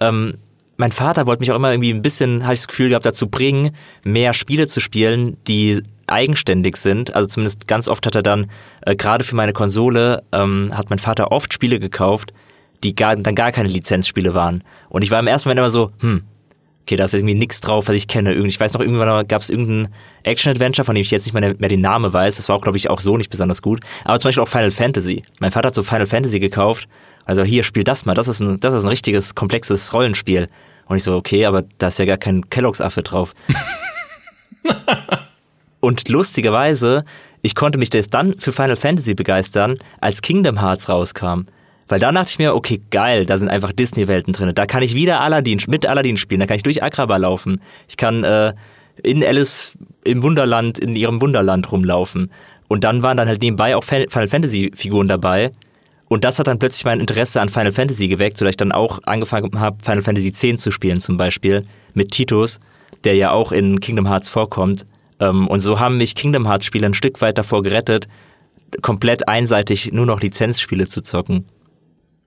[0.00, 0.34] Ähm,
[0.76, 3.28] mein Vater wollte mich auch immer irgendwie ein bisschen, habe ich das Gefühl gehabt, dazu
[3.28, 3.70] bringen,
[4.04, 7.14] mehr Spiele zu spielen, die eigenständig sind.
[7.14, 8.46] Also zumindest ganz oft hat er dann,
[8.82, 12.32] äh, gerade für meine Konsole, ähm, hat mein Vater oft Spiele gekauft,
[12.82, 14.62] die gar, dann gar keine Lizenzspiele waren.
[14.88, 16.22] Und ich war im ersten Moment immer so, hm,
[16.82, 18.34] okay, da ist irgendwie nichts drauf, was ich kenne.
[18.34, 21.68] Ich weiß noch, irgendwann gab es irgendein Action-Adventure, von dem ich jetzt nicht mehr, mehr
[21.68, 22.36] den Namen weiß.
[22.36, 23.80] Das war auch, glaube ich, auch so nicht besonders gut.
[24.04, 25.24] Aber zum Beispiel auch Final Fantasy.
[25.40, 26.86] Mein Vater hat so Final Fantasy gekauft
[27.26, 30.48] also hier, spiel das mal, das ist ein, das ist ein richtiges, komplexes Rollenspiel.
[30.86, 33.34] Und ich so, okay, aber da ist ja gar kein Kelloggs-Affe drauf.
[35.80, 37.04] und lustigerweise,
[37.42, 41.46] ich konnte mich das dann für Final Fantasy begeistern, als Kingdom Hearts rauskam.
[41.88, 44.52] Weil dann dachte ich mir, okay, geil, da sind einfach Disney-Welten drin.
[44.54, 47.60] Da kann ich wieder Aladdin, mit Aladdin spielen, da kann ich durch Agrabah laufen.
[47.88, 48.54] Ich kann äh,
[49.02, 52.30] in Alice im Wunderland, in ihrem Wunderland rumlaufen.
[52.68, 55.52] Und dann waren dann halt nebenbei auch Final Fantasy-Figuren dabei.
[56.08, 59.00] Und das hat dann plötzlich mein Interesse an Final Fantasy geweckt, sodass ich dann auch
[59.06, 61.64] angefangen habe, Final Fantasy X zu spielen zum Beispiel,
[61.94, 62.60] mit Titus,
[63.04, 64.86] der ja auch in Kingdom Hearts vorkommt.
[65.18, 68.08] Ähm, und so haben mich Kingdom Hearts Spiele ein Stück weit davor gerettet,
[68.82, 71.46] komplett einseitig nur noch Lizenzspiele zu zocken.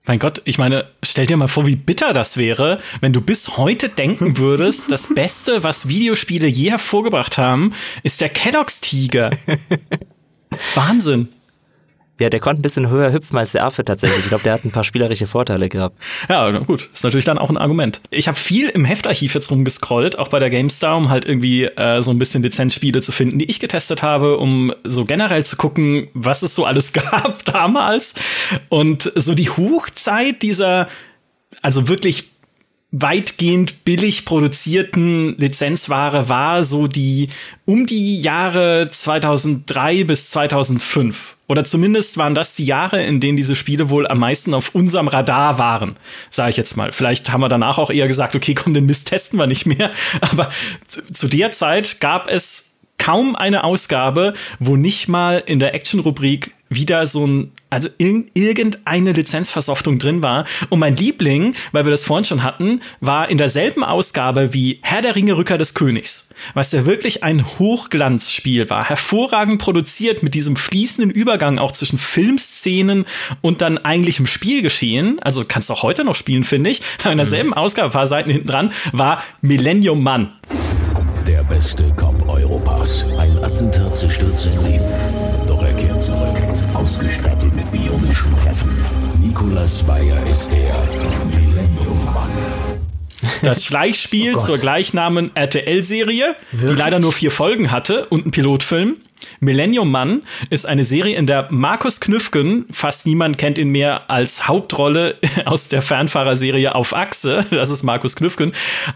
[0.05, 3.57] Mein Gott, ich meine, stell dir mal vor, wie bitter das wäre, wenn du bis
[3.57, 9.29] heute denken würdest, das Beste, was Videospiele je hervorgebracht haben, ist der Kellogg's Tiger.
[10.75, 11.29] Wahnsinn.
[12.19, 14.19] Ja, der konnte ein bisschen höher hüpfen als der Affe tatsächlich.
[14.19, 15.97] Ich glaube, der hat ein paar spielerische Vorteile gehabt.
[16.27, 16.89] Ja, gut.
[16.91, 18.01] Ist natürlich dann auch ein Argument.
[18.11, 22.01] Ich habe viel im Heftarchiv jetzt rumgescrollt, auch bei der GameStar, um halt irgendwie äh,
[22.01, 26.09] so ein bisschen Lizenzspiele zu finden, die ich getestet habe, um so generell zu gucken,
[26.13, 28.15] was es so alles gab damals.
[28.67, 30.89] Und so die Hochzeit dieser,
[31.61, 32.25] also wirklich
[32.91, 37.29] weitgehend billig produzierten Lizenzware war so die
[37.65, 41.35] um die Jahre 2003 bis 2005.
[41.49, 45.07] Oder zumindest waren das die Jahre, in denen diese Spiele wohl am meisten auf unserem
[45.07, 45.95] Radar waren,
[46.29, 46.91] sage ich jetzt mal.
[46.91, 49.91] Vielleicht haben wir danach auch eher gesagt, okay, komm, den Mist testen wir nicht mehr.
[50.21, 50.49] Aber
[51.11, 57.07] zu der Zeit gab es kaum eine Ausgabe, wo nicht mal in der Action-Rubrik wieder
[57.07, 60.45] so ein, also in, irgendeine Lizenzversoftung drin war.
[60.69, 65.01] Und mein Liebling, weil wir das vorhin schon hatten, war in derselben Ausgabe wie Herr
[65.01, 70.55] der Ringe Rücker des Königs, was ja wirklich ein Hochglanzspiel war, hervorragend produziert mit diesem
[70.55, 73.05] fließenden Übergang auch zwischen Filmszenen
[73.41, 75.19] und dann eigentlichem Spielgeschehen.
[75.21, 76.81] Also kannst du auch heute noch spielen, finde ich.
[77.01, 77.53] Aber in derselben mhm.
[77.55, 80.33] Ausgabe, ein paar Seiten hinten dran, war Millennium Mann.
[81.27, 83.05] Der beste Cop Europas.
[83.17, 85.18] Ein Attentat zerstört sein Leben.
[88.09, 88.69] Mit bionischen Waffen.
[89.21, 90.75] Nicolas Bayer ist der
[91.25, 92.29] Millennium-Mann.
[93.43, 98.97] Das Schleichspiel oh zur gleichnamigen RTL-Serie, die leider nur vier Folgen hatte und einen Pilotfilm.
[99.41, 104.47] Millennium Mann ist eine Serie, in der Markus Knüffgen, fast niemand kennt ihn mehr als
[104.47, 108.53] Hauptrolle aus der Fernfahrerserie Auf Achse, das ist Markus Knüffgen,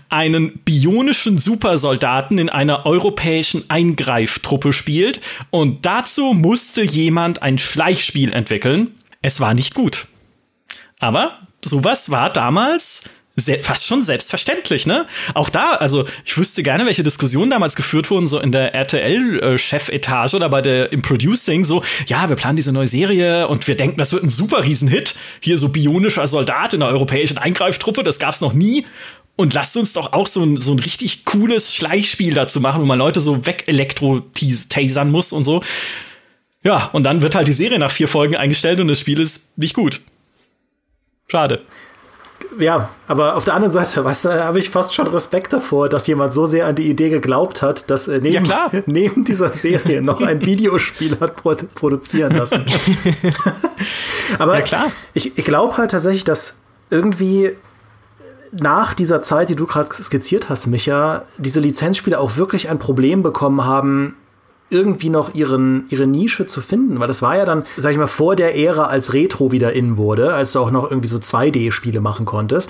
[0.10, 5.22] einen bionischen Supersoldaten in einer europäischen Eingreiftruppe spielt.
[5.50, 8.92] Und dazu musste jemand ein Schleichspiel entwickeln.
[9.24, 10.06] Es war nicht gut.
[11.00, 13.06] Aber sowas war damals
[13.62, 15.08] fast schon selbstverständlich, ne?
[15.34, 20.36] Auch da, also ich wüsste gerne, welche Diskussionen damals geführt wurden, so in der RTL-Chefetage
[20.36, 23.98] oder bei der im Producing, so, ja, wir planen diese neue Serie und wir denken,
[23.98, 25.16] das wird ein super Riesenhit.
[25.40, 28.86] Hier so bionischer Soldat in der europäischen Eingreiftruppe, das gab's noch nie.
[29.36, 32.86] Und lasst uns doch auch so ein, so ein richtig cooles Schleichspiel dazu machen, wo
[32.86, 35.64] man Leute so weg elektro-tasern muss und so.
[36.64, 39.58] Ja, und dann wird halt die Serie nach vier Folgen eingestellt und das Spiel ist
[39.58, 40.02] nicht gut.
[41.28, 41.62] Schade
[42.60, 46.08] ja, aber auf der anderen Seite, weißt du, habe ich fast schon Respekt davor, dass
[46.08, 50.02] jemand so sehr an die Idee geglaubt hat, dass äh, neben, ja, neben dieser Serie
[50.02, 52.66] noch ein Videospiel hat pro produzieren lassen.
[54.40, 54.92] aber ja, klar.
[55.14, 56.58] ich, ich glaube halt tatsächlich, dass
[56.90, 57.52] irgendwie
[58.52, 63.24] nach dieser Zeit, die du gerade skizziert hast, Micha, diese Lizenzspiele auch wirklich ein Problem
[63.24, 64.16] bekommen haben,
[64.74, 68.08] irgendwie noch ihren, ihre Nische zu finden, weil das war ja dann, sag ich mal,
[68.08, 72.02] vor der Ära, als Retro wieder in wurde, als du auch noch irgendwie so 2D-Spiele
[72.02, 72.70] machen konntest.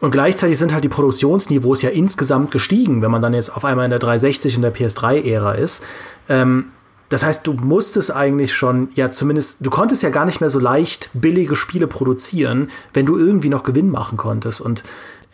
[0.00, 3.86] Und gleichzeitig sind halt die Produktionsniveaus ja insgesamt gestiegen, wenn man dann jetzt auf einmal
[3.86, 5.82] in der 360 und der PS3-Ära ist.
[6.28, 6.66] Ähm,
[7.08, 10.58] das heißt, du musstest eigentlich schon, ja, zumindest, du konntest ja gar nicht mehr so
[10.58, 14.60] leicht billige Spiele produzieren, wenn du irgendwie noch Gewinn machen konntest.
[14.60, 14.82] Und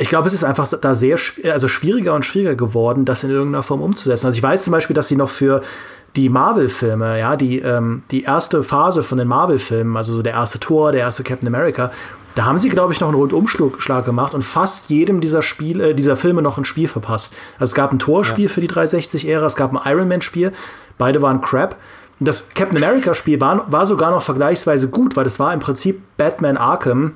[0.03, 3.63] ich glaube, es ist einfach da sehr, also schwieriger und schwieriger geworden, das in irgendeiner
[3.63, 4.27] Form umzusetzen.
[4.27, 5.63] Also ich weiß zum Beispiel, dass sie noch für
[6.17, 10.59] die Marvel-Filme, ja, die, ähm, die erste Phase von den Marvel-Filmen, also so der erste
[10.59, 11.93] Tor, der erste Captain America,
[12.35, 15.95] da haben sie, glaube ich, noch einen Rundumschlag gemacht und fast jedem dieser Spiele, äh,
[15.95, 17.35] dieser Filme noch ein Spiel verpasst.
[17.55, 18.51] Also es gab ein Torspiel ja.
[18.51, 20.51] für die 360-Ära, es gab ein Iron Man-Spiel,
[20.99, 21.77] beide waren crap.
[22.19, 26.57] Das Captain America-Spiel war, war sogar noch vergleichsweise gut, weil das war im Prinzip Batman
[26.57, 27.13] Arkham,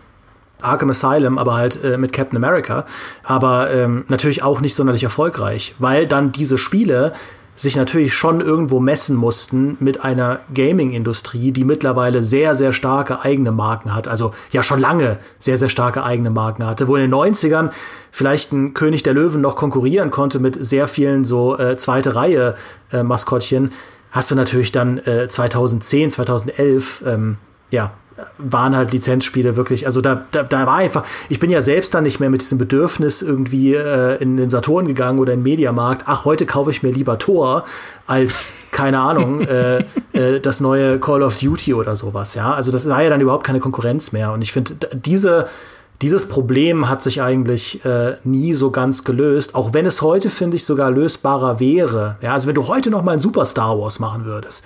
[0.60, 2.84] Arkham Asylum, aber halt äh, mit Captain America.
[3.22, 7.12] Aber ähm, natürlich auch nicht sonderlich erfolgreich, weil dann diese Spiele
[7.56, 13.50] sich natürlich schon irgendwo messen mussten mit einer Gaming-Industrie, die mittlerweile sehr, sehr starke eigene
[13.50, 14.08] Marken hat.
[14.08, 16.86] Also ja schon lange sehr, sehr starke eigene Marken hatte.
[16.86, 17.70] Wo in den 90ern
[18.10, 22.56] vielleicht ein König der Löwen noch konkurrieren konnte mit sehr vielen so äh, zweite Reihe
[22.92, 23.72] äh, Maskottchen,
[24.10, 27.38] hast du natürlich dann äh, 2010, 2011 ähm,
[27.70, 27.92] ja
[28.38, 32.04] waren halt Lizenzspiele wirklich, also da, da, da war einfach, ich bin ja selbst dann
[32.04, 36.04] nicht mehr mit diesem Bedürfnis irgendwie äh, in den Saturn gegangen oder in den Mediamarkt,
[36.06, 37.64] ach, heute kaufe ich mir lieber Tor
[38.06, 42.54] als, keine Ahnung, äh, äh, das neue Call of Duty oder sowas, ja.
[42.54, 44.32] Also das war ja dann überhaupt keine Konkurrenz mehr.
[44.32, 45.46] Und ich finde, diese,
[46.02, 50.56] dieses Problem hat sich eigentlich äh, nie so ganz gelöst, auch wenn es heute, finde
[50.56, 52.16] ich, sogar lösbarer wäre.
[52.22, 54.64] Ja, also wenn du heute noch mal ein Super Star Wars machen würdest,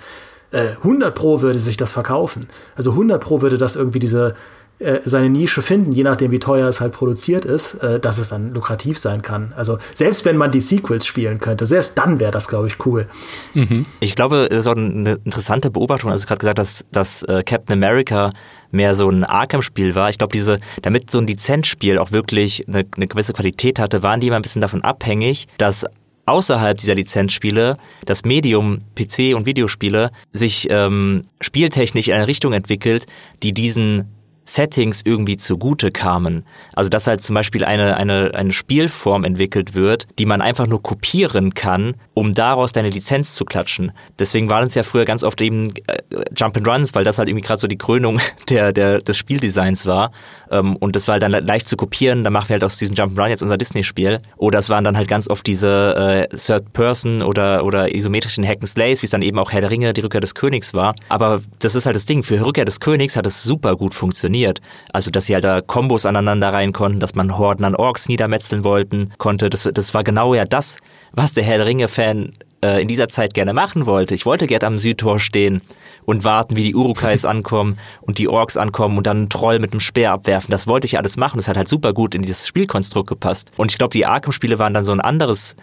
[0.53, 2.47] 100 äh, Pro würde sich das verkaufen.
[2.75, 4.35] Also 100 Pro würde das irgendwie diese
[4.81, 8.29] äh, seine Nische finden, je nachdem, wie teuer es halt produziert ist, äh, dass es
[8.29, 9.53] dann lukrativ sein kann.
[9.55, 13.05] Also selbst wenn man die Sequels spielen könnte, selbst dann wäre das, glaube ich, cool.
[13.53, 13.85] Mhm.
[13.99, 16.09] Ich glaube, das ist auch eine interessante Beobachtung.
[16.09, 18.33] Also gerade gesagt, dass, dass äh, Captain America
[18.71, 20.09] mehr so ein Arkham-Spiel war.
[20.09, 24.19] Ich glaube, diese, damit so ein Lizenzspiel auch wirklich eine, eine gewisse Qualität hatte, waren
[24.19, 25.85] die immer ein bisschen davon abhängig, dass
[26.31, 33.05] außerhalb dieser Lizenzspiele das Medium PC und Videospiele sich ähm, spieltechnisch in eine Richtung entwickelt,
[33.43, 36.45] die diesen Settings irgendwie zugute kamen.
[36.73, 40.81] Also dass halt zum Beispiel eine, eine, eine Spielform entwickelt wird, die man einfach nur
[40.81, 43.91] kopieren kann, um daraus deine Lizenz zu klatschen.
[44.19, 45.99] Deswegen waren es ja früher ganz oft eben äh,
[46.35, 48.19] Jump weil das halt irgendwie gerade so die Krönung
[48.49, 50.11] der, der, des Spieldesigns war.
[50.49, 52.95] Ähm, und das war halt dann leicht zu kopieren, da machen wir halt aus diesem
[52.95, 54.19] Jump and Run jetzt unser Disney-Spiel.
[54.37, 58.69] Oder es waren dann halt ganz oft diese äh, Third-Person oder, oder isometrischen Hack and
[58.69, 60.95] Slays, wie es dann eben auch Herr der Ringe, die Rückkehr des Königs war.
[61.09, 64.30] Aber das ist halt das Ding, für Rückkehr des Königs hat es super gut funktioniert
[64.31, 64.61] funktioniert.
[64.93, 68.63] Also, dass sie halt da Kombos aneinander rein konnten, dass man Horden an Orks niedermetzeln
[68.63, 69.49] wollten, konnte.
[69.49, 70.77] Das, das war genau ja das,
[71.13, 74.15] was der Herr der Ringe-Fan äh, in dieser Zeit gerne machen wollte.
[74.15, 75.61] Ich wollte gerne am Südtor stehen
[76.05, 79.71] und warten, wie die Urukais ankommen und die Orks ankommen und dann einen Troll mit
[79.71, 80.51] einem Speer abwerfen.
[80.51, 81.37] Das wollte ich alles machen.
[81.37, 83.51] Das hat halt super gut in dieses Spielkonstrukt gepasst.
[83.57, 85.55] Und ich glaube, die Arkham-Spiele waren dann so ein anderes,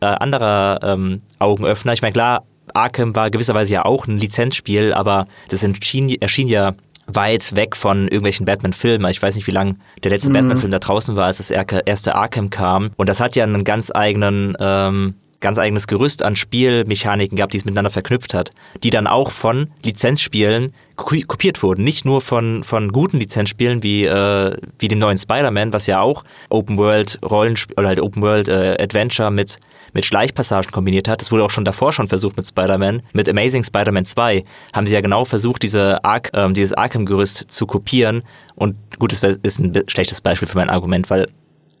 [0.00, 1.92] äh, anderer ähm, Augenöffner.
[1.92, 2.44] Ich meine, klar,
[2.74, 6.74] Arkham war gewisserweise ja auch ein Lizenzspiel, aber das erschien, erschien ja
[7.14, 9.10] weit weg von irgendwelchen Batman-Filmen.
[9.10, 10.34] Ich weiß nicht, wie lange der letzte mhm.
[10.34, 12.90] Batman-Film da draußen war, als das erste Arkham kam.
[12.96, 17.56] Und das hat ja einen ganz eigenen, ähm, ganz eigenes Gerüst an Spielmechaniken gab, die
[17.56, 18.50] es miteinander verknüpft hat,
[18.82, 21.82] die dann auch von Lizenzspielen kopiert wurden.
[21.82, 26.24] Nicht nur von, von guten Lizenzspielen wie, äh, wie dem neuen Spider-Man, was ja auch
[26.50, 29.58] Open World Rollenspiel oder halt Open World äh, Adventure mit,
[29.92, 31.20] mit Schleichpassagen kombiniert hat.
[31.20, 33.02] Das wurde auch schon davor schon versucht mit Spider-Man.
[33.12, 37.66] Mit Amazing Spider-Man 2 haben sie ja genau versucht, diese Arc, ähm, dieses Arkham-Gerüst zu
[37.66, 38.22] kopieren.
[38.54, 41.28] Und gut, das ist ein schlechtes Beispiel für mein Argument, weil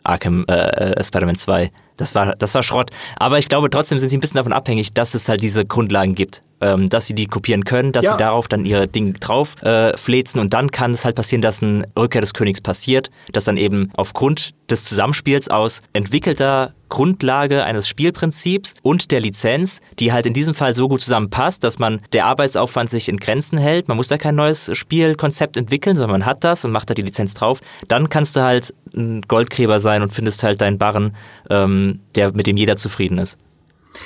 [0.04, 2.90] Arkham äh, äh Spider-Man 2 das war, das war Schrott.
[3.16, 6.14] Aber ich glaube, trotzdem sind sie ein bisschen davon abhängig, dass es halt diese Grundlagen
[6.14, 6.42] gibt.
[6.62, 8.12] Ähm, dass sie die kopieren können, dass ja.
[8.12, 11.62] sie darauf dann ihre Dinge drauf äh, flezen und dann kann es halt passieren, dass
[11.62, 17.88] ein Rückkehr des Königs passiert, dass dann eben aufgrund des Zusammenspiels aus entwickelter Grundlage eines
[17.88, 22.26] Spielprinzips und der Lizenz, die halt in diesem Fall so gut zusammenpasst, dass man der
[22.26, 23.88] Arbeitsaufwand sich in Grenzen hält.
[23.88, 27.02] Man muss da kein neues Spielkonzept entwickeln, sondern man hat das und macht da die
[27.02, 27.60] Lizenz drauf.
[27.88, 31.16] Dann kannst du halt ein Goldgräber sein und findest halt deinen Barren
[31.48, 33.38] ähm, der, mit dem jeder zufrieden ist.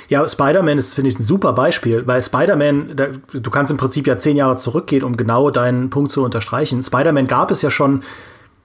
[0.09, 2.95] Ja, Spider-Man ist, finde ich, ein super Beispiel, weil Spider-Man,
[3.33, 6.81] du kannst im Prinzip ja zehn Jahre zurückgehen, um genau deinen Punkt zu unterstreichen.
[6.81, 8.01] Spider-Man gab es ja schon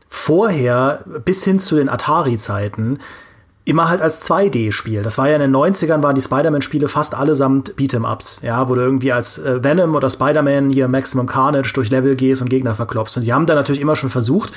[0.09, 2.99] vorher, bis hin zu den Atari-Zeiten,
[3.65, 5.03] immer halt als 2D-Spiel.
[5.03, 8.81] Das war ja in den 90ern, waren die Spider-Man-Spiele fast allesamt Beat'em-Ups, ja, wo du
[8.81, 13.17] irgendwie als äh, Venom oder Spider-Man hier Maximum Carnage durch Level gehst und Gegner verklopfst.
[13.17, 14.53] Und sie haben da natürlich immer schon versucht,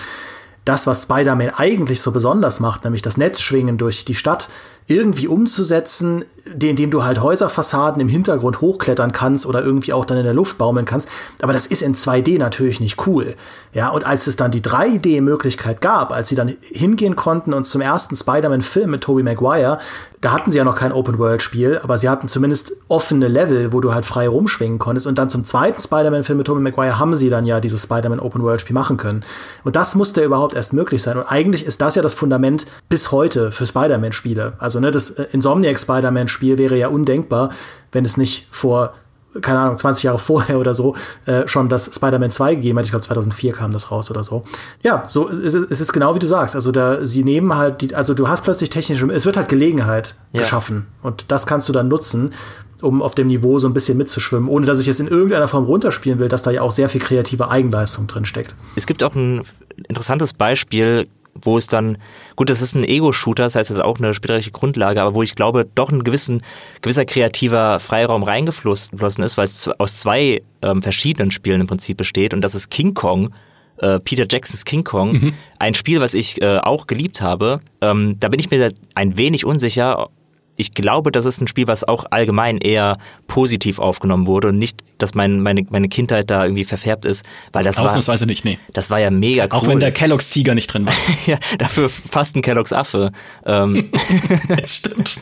[0.66, 4.50] das, was Spider-Man eigentlich so besonders macht, nämlich das Netzschwingen durch die Stadt,
[4.88, 6.26] irgendwie umzusetzen,
[6.62, 10.58] indem du halt Häuserfassaden im Hintergrund hochklettern kannst oder irgendwie auch dann in der Luft
[10.58, 11.08] baumeln kannst.
[11.42, 13.36] Aber das ist in 2D natürlich nicht cool.
[13.74, 17.82] Ja, und als es dann die 3D-Möglichkeit gab, als sie dann hingehen konnten und zum
[17.82, 19.80] ersten Spider-Man-Film mit Tobey Maguire,
[20.22, 23.94] da hatten sie ja noch kein Open-World-Spiel, aber sie hatten zumindest offene Level, wo du
[23.94, 25.08] halt frei rumschwingen konntest.
[25.08, 28.74] Und dann zum zweiten Spider-Man-Film mit Tobey Maguire haben sie dann ja dieses Spider-Man Open-World-Spiel
[28.74, 29.26] machen können.
[29.64, 31.18] Und das musste überhaupt erst möglich sein.
[31.18, 34.54] Und eigentlich ist das ja das Fundament bis heute für Spider-Man-Spiele.
[34.60, 37.50] Also, ne, das äh, Insomniac Spider-Man-Spiel wäre ja undenkbar,
[37.92, 38.94] wenn es nicht vor
[39.42, 40.96] keine Ahnung, 20 Jahre vorher oder so
[41.26, 42.86] äh, schon das Spider-Man 2 gegeben hat.
[42.86, 44.44] Ich glaube, 2004 kam das raus oder so.
[44.82, 46.56] Ja, so es ist, es genau wie du sagst.
[46.56, 50.16] Also da, sie nehmen halt die, also du hast plötzlich technische, es wird halt Gelegenheit
[50.32, 50.42] ja.
[50.42, 52.34] geschaffen und das kannst du dann nutzen,
[52.82, 55.64] um auf dem Niveau so ein bisschen mitzuschwimmen, ohne dass ich es in irgendeiner Form
[55.64, 58.56] runterspielen will, dass da ja auch sehr viel kreative Eigenleistung drin steckt.
[58.76, 59.44] Es gibt auch ein
[59.88, 61.08] interessantes Beispiel,
[61.42, 61.98] wo es dann,
[62.36, 65.24] gut, das ist ein Ego-Shooter, das heißt, das ist auch eine spielerische Grundlage, aber wo
[65.24, 66.42] ich glaube, doch ein gewissen,
[66.82, 72.34] gewisser kreativer Freiraum reingeflossen ist, weil es aus zwei ähm, verschiedenen Spielen im Prinzip besteht
[72.34, 73.34] und das ist King Kong,
[73.78, 75.34] äh, Peter Jacksons King Kong, mhm.
[75.60, 77.62] ein Spiel, was ich äh, auch geliebt habe.
[77.82, 80.10] Ähm, da bin ich mir ein wenig unsicher,
[80.56, 84.84] ich glaube, das ist ein Spiel, was auch allgemein eher positiv aufgenommen wurde und nicht,
[85.04, 88.58] dass mein, meine, meine Kindheit da irgendwie verfärbt ist, weil das Ausnahmsweise war, nicht, nee.
[88.74, 89.50] Das war ja mega cool.
[89.52, 90.94] Auch wenn der Kellogg's Tiger nicht drin war.
[91.26, 93.12] ja, dafür fast ein Kellogg's Affe.
[93.46, 93.92] Ähm.
[94.48, 95.20] das stimmt.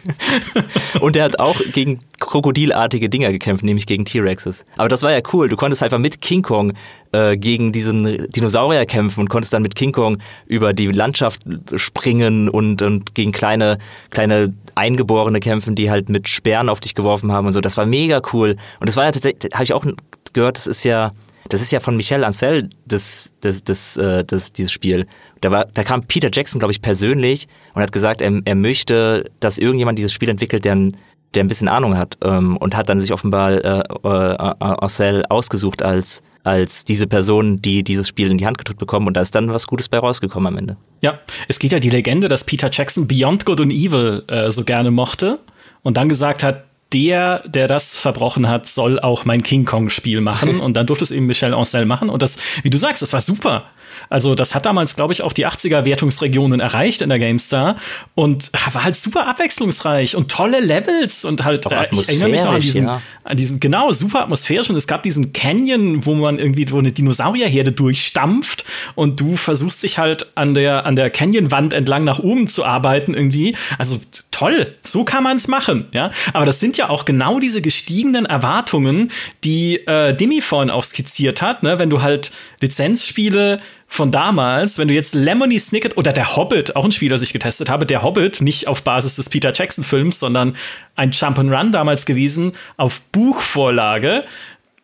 [1.02, 4.66] und er hat auch gegen krokodilartige Dinger gekämpft, nämlich gegen T-Rexes.
[4.78, 5.50] Aber das war ja cool.
[5.50, 6.74] Du konntest einfach mit King Kong
[7.12, 11.42] äh, gegen diesen Dinosaurier kämpfen und konntest dann mit King Kong über die Landschaft
[11.76, 13.80] springen und, und gegen kleine,
[14.12, 17.62] kleine Eingeborene kämpfen, die halt mit Sperren auf dich geworfen haben und so.
[17.62, 18.56] Das war mega cool.
[18.80, 19.86] Und das war ja tatsächlich, habe ich auch
[20.34, 21.12] gehört, das ist ja,
[21.50, 25.08] das ist ja von Michel Ancel, das, das, das, äh, das, dieses Spiel.
[25.42, 29.30] Da, war, da kam Peter Jackson, glaube ich, persönlich und hat gesagt, er, er möchte,
[29.40, 30.98] dass irgendjemand dieses Spiel entwickelt, der ein
[31.34, 35.82] der ein bisschen Ahnung hat ähm, und hat dann sich offenbar äh, äh, Ancel ausgesucht
[35.82, 39.36] als als diese Person, die dieses Spiel in die Hand gedrückt bekommen und da ist
[39.36, 40.78] dann was Gutes bei rausgekommen am Ende.
[41.02, 44.64] Ja, es geht ja die Legende, dass Peter Jackson Beyond Good and Evil äh, so
[44.64, 45.40] gerne mochte
[45.84, 46.64] und dann gesagt hat,
[46.94, 50.60] der, der das verbrochen hat, soll auch mein King Kong-Spiel machen.
[50.62, 52.10] Und dann durfte es eben Michel Ancel machen.
[52.10, 53.66] Und das, wie du sagst, das war super.
[54.10, 57.78] Also das hat damals, glaube ich, auch die 80er-Wertungsregionen erreicht in der GameStar
[58.16, 62.54] und war halt super abwechslungsreich und tolle Levels und halt, äh, ich erinnere mich noch
[62.54, 63.02] an diesen, ja.
[63.24, 66.92] an diesen, genau, super atmosphärisch und es gab diesen Canyon, wo man irgendwie, wo eine
[66.92, 68.66] Dinosaurierherde durchstampft
[68.96, 73.14] und du versuchst dich halt an der, an der Canyonwand entlang nach oben zu arbeiten
[73.14, 73.56] irgendwie.
[73.78, 74.00] Also
[74.32, 76.12] toll, so kann man es machen, ja.
[76.34, 79.12] Aber das sind ja auch genau diese gestiegenen Erwartungen,
[79.44, 81.80] die äh, Demi vorhin auch skizziert hat, ne?
[81.80, 82.32] wenn du halt
[82.62, 83.62] Lizenzspiele
[83.92, 87.34] von damals, wenn du jetzt Lemony Snicket oder der Hobbit, auch ein Spiel, das ich
[87.34, 90.56] getestet habe, der Hobbit, nicht auf Basis des Peter Jackson Films, sondern
[90.96, 94.24] ein Jump'n'Run damals gewesen, auf Buchvorlage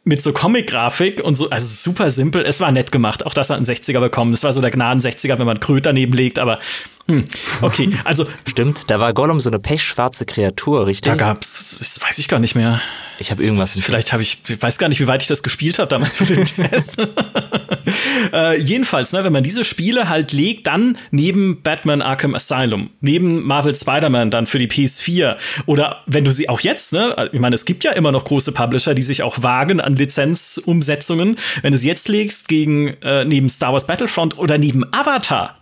[0.04, 2.44] mit so Comic-Grafik und so, also super simpel.
[2.46, 3.26] Es war nett gemacht.
[3.26, 4.34] Auch das hat einen 60er bekommen.
[4.34, 6.60] Es war so der Gnaden 60er, wenn man Kröt daneben legt, aber
[7.08, 7.26] hm,
[7.62, 8.26] okay, also.
[8.46, 11.12] Stimmt, da war Gollum so eine pechschwarze Kreatur, richtig?
[11.12, 12.82] Da gab's, das weiß ich gar nicht mehr.
[13.20, 13.80] Ich habe irgendwas.
[13.80, 16.26] Vielleicht habe ich, ich weiß gar nicht, wie weit ich das gespielt habe damals für
[16.26, 17.00] den Test.
[18.34, 23.46] äh, jedenfalls, ne, wenn man diese Spiele halt legt, dann neben Batman Arkham Asylum, neben
[23.46, 27.56] Marvel Spider-Man dann für die PS4 oder wenn du sie auch jetzt, ne, ich meine,
[27.56, 31.78] es gibt ja immer noch große Publisher, die sich auch wagen an Lizenzumsetzungen, wenn du
[31.78, 35.58] sie jetzt legst gegen äh, neben Star Wars Battlefront oder neben Avatar,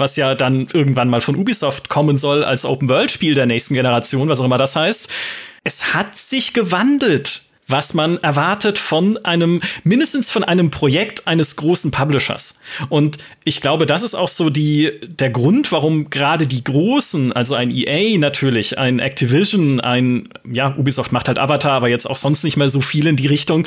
[0.00, 4.40] was ja dann irgendwann mal von Ubisoft kommen soll als Open-World-Spiel der nächsten Generation, was
[4.40, 5.08] auch immer das heißt.
[5.62, 11.90] Es hat sich gewandelt was man erwartet von einem, mindestens von einem Projekt eines großen
[11.90, 12.58] Publishers.
[12.88, 17.54] Und ich glaube, das ist auch so die, der Grund, warum gerade die Großen, also
[17.54, 22.44] ein EA natürlich, ein Activision, ein, ja, Ubisoft macht halt Avatar, aber jetzt auch sonst
[22.44, 23.66] nicht mehr so viel in die Richtung,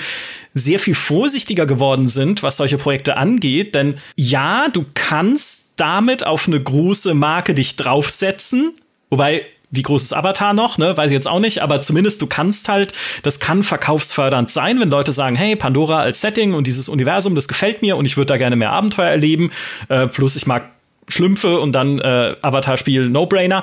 [0.53, 3.73] sehr viel vorsichtiger geworden sind, was solche Projekte angeht.
[3.73, 8.73] Denn ja, du kannst damit auf eine große Marke dich draufsetzen,
[9.13, 10.97] Wobei wie groß ist Avatar noch, ne?
[10.97, 14.89] Weiß ich jetzt auch nicht, aber zumindest du kannst halt, das kann verkaufsfördernd sein, wenn
[14.89, 18.33] Leute sagen, hey, Pandora als Setting und dieses Universum, das gefällt mir und ich würde
[18.33, 19.51] da gerne mehr Abenteuer erleben.
[19.87, 20.71] Äh, plus ich mag
[21.07, 23.61] Schlümpfe und dann äh, Avatar-Spiel No-Brainer.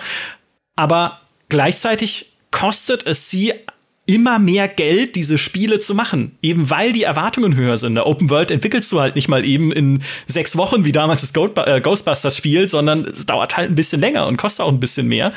[0.76, 3.54] Aber gleichzeitig kostet es sie
[4.10, 6.36] immer mehr Geld, diese Spiele zu machen.
[6.42, 7.94] Eben weil die Erwartungen höher sind.
[7.94, 11.32] Der Open World entwickelst du halt nicht mal eben in sechs Wochen wie damals das
[11.32, 15.32] äh, Ghostbusters-Spiel, sondern es dauert halt ein bisschen länger und kostet auch ein bisschen mehr.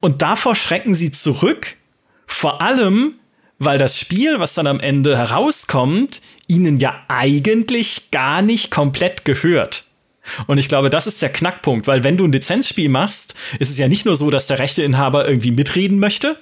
[0.00, 1.74] Und davor schrecken sie zurück,
[2.26, 3.14] vor allem,
[3.58, 9.84] weil das Spiel, was dann am Ende herauskommt, ihnen ja eigentlich gar nicht komplett gehört.
[10.46, 13.78] Und ich glaube, das ist der Knackpunkt, weil wenn du ein Lizenzspiel machst, ist es
[13.78, 16.38] ja nicht nur so, dass der Rechteinhaber irgendwie mitreden möchte,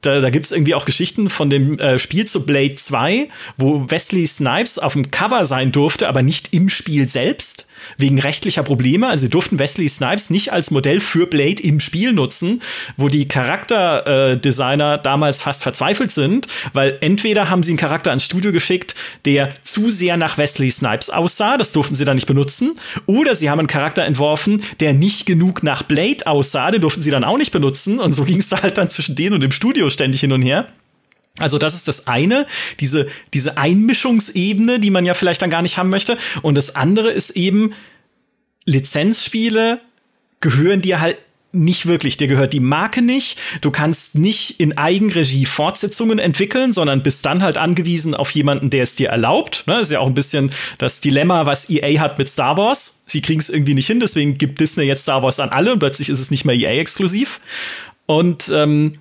[0.00, 3.90] da, da gibt es irgendwie auch Geschichten von dem äh, Spiel zu Blade 2, wo
[3.90, 7.66] Wesley Snipes auf dem Cover sein durfte, aber nicht im Spiel selbst,
[8.00, 9.08] wegen rechtlicher Probleme.
[9.08, 12.62] Also sie durften Wesley Snipes nicht als Modell für Blade im Spiel nutzen,
[12.96, 18.24] wo die Charakterdesigner äh, damals fast verzweifelt sind, weil entweder haben sie einen Charakter ans
[18.24, 18.94] Studio geschickt,
[19.24, 23.50] der zu sehr nach Wesley Snipes aussah, das durften sie dann nicht benutzen, oder sie
[23.50, 27.38] haben einen Charakter entworfen, der nicht genug nach Blade aussah, den durften sie dann auch
[27.38, 30.20] nicht benutzen und so ging es da halt dann zwischen denen und dem Studio ständig
[30.20, 30.68] hin und her.
[31.38, 32.46] Also das ist das eine,
[32.80, 36.18] diese, diese Einmischungsebene, die man ja vielleicht dann gar nicht haben möchte.
[36.42, 37.72] Und das andere ist eben,
[38.64, 39.80] Lizenzspiele
[40.40, 41.18] gehören dir halt
[41.52, 42.16] nicht wirklich.
[42.16, 43.38] Dir gehört die Marke nicht.
[43.60, 48.82] Du kannst nicht in Eigenregie Fortsetzungen entwickeln, sondern bist dann halt angewiesen auf jemanden, der
[48.82, 49.64] es dir erlaubt.
[49.66, 49.80] Ne?
[49.80, 53.02] Ist ja auch ein bisschen das Dilemma, was EA hat mit Star Wars.
[53.06, 55.80] Sie kriegen es irgendwie nicht hin, deswegen gibt Disney jetzt Star Wars an alle und
[55.80, 57.40] plötzlich ist es nicht mehr EA-exklusiv.
[58.06, 58.98] Und ähm,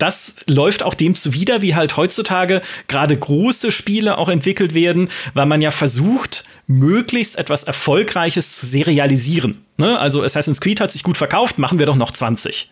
[0.00, 5.46] das läuft auch dem zuwider, wie halt heutzutage gerade große Spiele auch entwickelt werden, weil
[5.46, 9.64] man ja versucht, möglichst etwas Erfolgreiches zu serialisieren.
[9.76, 9.98] Ne?
[9.98, 12.70] Also Assassin's Creed hat sich gut verkauft, machen wir doch noch 20.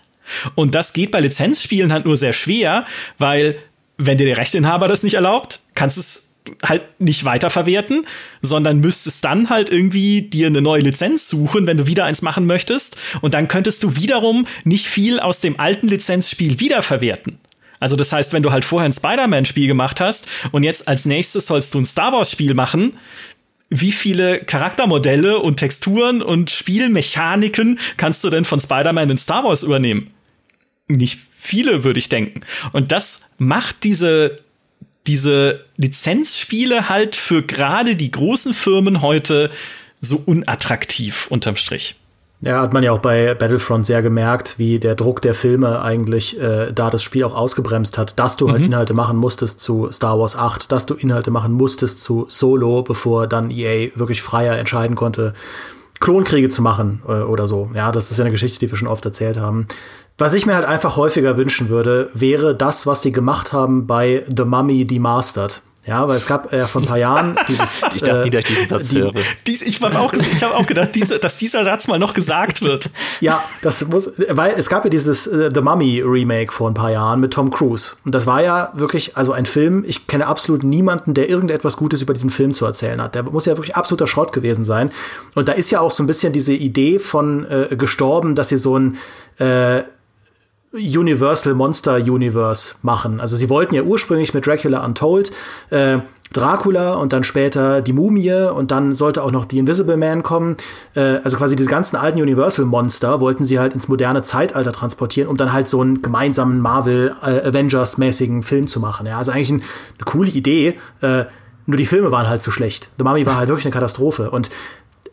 [0.55, 2.87] Und das geht bei Lizenzspielen halt nur sehr schwer,
[3.19, 3.57] weil
[3.97, 6.28] wenn dir der Rechteinhaber das nicht erlaubt, kannst du es
[6.65, 8.07] halt nicht weiterverwerten,
[8.43, 12.47] sondern müsstest dann halt irgendwie dir eine neue Lizenz suchen, wenn du wieder eins machen
[12.47, 12.97] möchtest.
[13.21, 17.39] Und dann könntest du wiederum nicht viel aus dem alten Lizenzspiel wiederverwerten.
[17.81, 21.47] Also das heißt, wenn du halt vorher ein Spider-Man-Spiel gemacht hast und jetzt als nächstes
[21.47, 22.97] sollst du ein Star Wars-Spiel machen,
[23.71, 29.63] wie viele Charaktermodelle und Texturen und Spielmechaniken kannst du denn von Spider-Man in Star Wars
[29.63, 30.11] übernehmen?
[30.89, 32.41] Nicht viele, würde ich denken.
[32.73, 34.41] Und das macht diese
[35.09, 39.51] diese Lizenzspiele halt für gerade die großen Firmen heute
[40.01, 41.97] so unattraktiv unterm Strich.
[42.41, 46.41] Ja, hat man ja auch bei Battlefront sehr gemerkt, wie der Druck der Filme eigentlich
[46.41, 48.63] äh, da das Spiel auch ausgebremst hat, dass du halt mhm.
[48.63, 52.83] halt Inhalte machen musstest zu Star Wars 8, dass du Inhalte machen musstest zu Solo,
[52.83, 55.35] bevor dann EA wirklich freier entscheiden konnte,
[56.01, 57.71] Klonkriege zu machen äh, oder so.
[57.75, 59.67] Ja, das ist ja eine Geschichte, die wir schon oft erzählt haben.
[60.17, 64.25] Was ich mir halt einfach häufiger wünschen würde, wäre das, was sie gemacht haben bei
[64.35, 65.63] The Mummy Demastered.
[65.89, 67.81] Ja, weil es gab ja äh, vor ein paar Jahren dieses.
[67.95, 69.13] ich dachte nie, dass ich diesen Satz die, höre.
[69.47, 72.61] Dies, ich habe auch, ich hab auch gedacht, diese, dass dieser Satz mal noch gesagt
[72.61, 72.91] wird.
[73.23, 76.91] Ja, das muss, weil es gab ja dieses uh, The Mummy Remake vor ein paar
[76.91, 77.97] Jahren mit Tom Cruise.
[78.05, 82.03] Und das war ja wirklich, also ein Film, ich kenne absolut niemanden, der irgendetwas Gutes
[82.03, 83.15] über diesen Film zu erzählen hat.
[83.15, 84.91] Der muss ja wirklich absoluter Schrott gewesen sein.
[85.35, 88.59] Und da ist ja auch so ein bisschen diese Idee von äh, gestorben, dass sie
[88.59, 88.99] so ein
[89.39, 89.85] äh,
[90.79, 93.21] Universal Monster Universe machen.
[93.21, 95.31] Also sie wollten ja ursprünglich mit Dracula Untold
[95.71, 95.99] äh,
[96.33, 100.57] Dracula und dann später die Mumie und dann sollte auch noch die Invisible Man kommen.
[100.95, 105.37] Äh, also quasi diese ganzen alten Universal-Monster wollten sie halt ins moderne Zeitalter transportieren, um
[105.37, 109.07] dann halt so einen gemeinsamen Marvel-Avengers-mäßigen Film zu machen.
[109.07, 110.77] Ja, also eigentlich ein, eine coole Idee.
[111.01, 111.25] Äh,
[111.67, 112.91] nur die Filme waren halt zu schlecht.
[112.99, 114.31] The Mummy war halt wirklich eine Katastrophe.
[114.31, 114.51] Und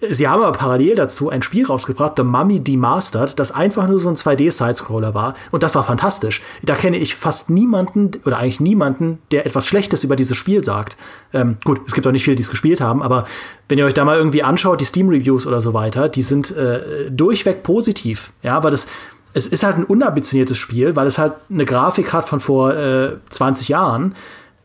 [0.01, 4.09] Sie haben aber parallel dazu ein Spiel rausgebracht, The Mummy Demastered, das einfach nur so
[4.09, 5.35] ein 2D-Sidescroller war.
[5.51, 6.41] Und das war fantastisch.
[6.63, 10.97] Da kenne ich fast niemanden, oder eigentlich niemanden, der etwas Schlechtes über dieses Spiel sagt.
[11.33, 13.25] Ähm, gut, es gibt auch nicht viele, die es gespielt haben, aber
[13.69, 17.09] wenn ihr euch da mal irgendwie anschaut, die Steam-Reviews oder so weiter, die sind äh,
[17.09, 18.33] durchweg positiv.
[18.43, 18.87] Ja, weil das,
[19.33, 23.13] es ist halt ein unambitioniertes Spiel, weil es halt eine Grafik hat von vor äh,
[23.29, 24.13] 20 Jahren.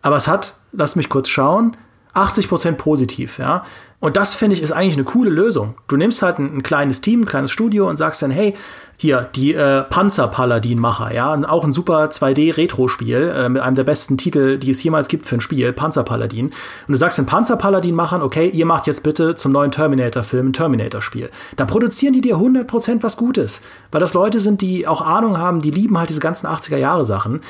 [0.02, 1.76] Aber es hat, lasst mich kurz schauen,
[2.14, 3.64] 80% positiv, ja.
[4.00, 5.74] Und das finde ich ist eigentlich eine coole Lösung.
[5.86, 8.54] Du nimmst halt ein, ein, kleines Team, ein kleines Studio und sagst dann, hey,
[8.96, 14.58] hier, die äh, Panzer-Paladin-Macher, ja, auch ein super 2D-Retro-Spiel äh, mit einem der besten Titel,
[14.58, 16.46] die es jemals gibt für ein Spiel, Panzer-Paladin.
[16.46, 16.54] Und
[16.88, 21.30] du sagst den Panzer-Paladin-Machern, okay, ihr macht jetzt bitte zum neuen Terminator-Film ein Terminator-Spiel.
[21.56, 23.62] Da produzieren die dir 100% was Gutes.
[23.90, 27.40] Weil das Leute sind, die auch Ahnung haben, die lieben halt diese ganzen 80er-Jahre-Sachen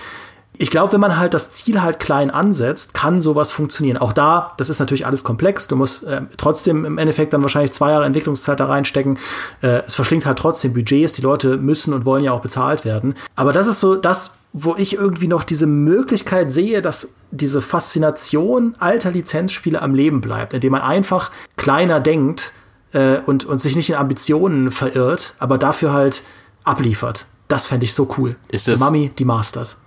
[0.60, 3.96] ich glaube, wenn man halt das Ziel halt klein ansetzt, kann sowas funktionieren.
[3.96, 5.68] Auch da, das ist natürlich alles komplex.
[5.68, 9.18] Du musst äh, trotzdem im Endeffekt dann wahrscheinlich zwei Jahre Entwicklungszeit da reinstecken.
[9.62, 11.14] Äh, es verschlingt halt trotzdem Budgets.
[11.14, 13.14] Die Leute müssen und wollen ja auch bezahlt werden.
[13.36, 18.76] Aber das ist so das, wo ich irgendwie noch diese Möglichkeit sehe, dass diese Faszination
[18.78, 22.52] alter Lizenzspiele am Leben bleibt, indem man einfach kleiner denkt
[22.92, 26.22] äh, und, und sich nicht in Ambitionen verirrt, aber dafür halt
[26.64, 27.24] abliefert.
[27.48, 28.36] Das fände ich so cool.
[28.52, 29.78] Ist das, The Mummy, die Masters.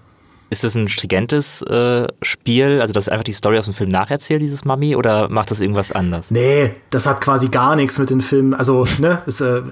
[0.53, 4.39] Ist das ein stringentes äh, Spiel, also das einfach die Story aus dem Film nacherzählt,
[4.39, 6.29] dieses Mummy, oder macht das irgendwas anders?
[6.29, 9.63] Nee, das hat quasi gar nichts mit den Filmen, also, ne, ist, äh,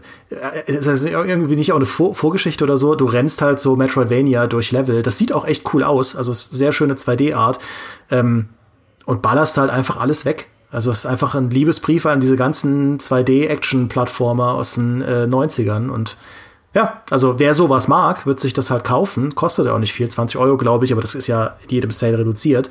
[0.65, 2.95] ist das irgendwie nicht auch eine Vor Vorgeschichte oder so.
[2.95, 5.03] Du rennst halt so Metroidvania durch Level.
[5.03, 7.59] Das sieht auch echt cool aus, also ist sehr schöne 2D-Art.
[8.09, 8.49] Ähm,
[9.05, 10.49] und ballerst halt einfach alles weg.
[10.71, 16.17] Also es ist einfach ein Liebesbrief an diese ganzen 2D-Action-Plattformer aus den äh, 90ern und
[16.73, 19.35] ja, also wer sowas mag, wird sich das halt kaufen.
[19.35, 21.91] Kostet ja auch nicht viel, 20 Euro, glaube ich, aber das ist ja in jedem
[21.91, 22.69] Sale reduziert.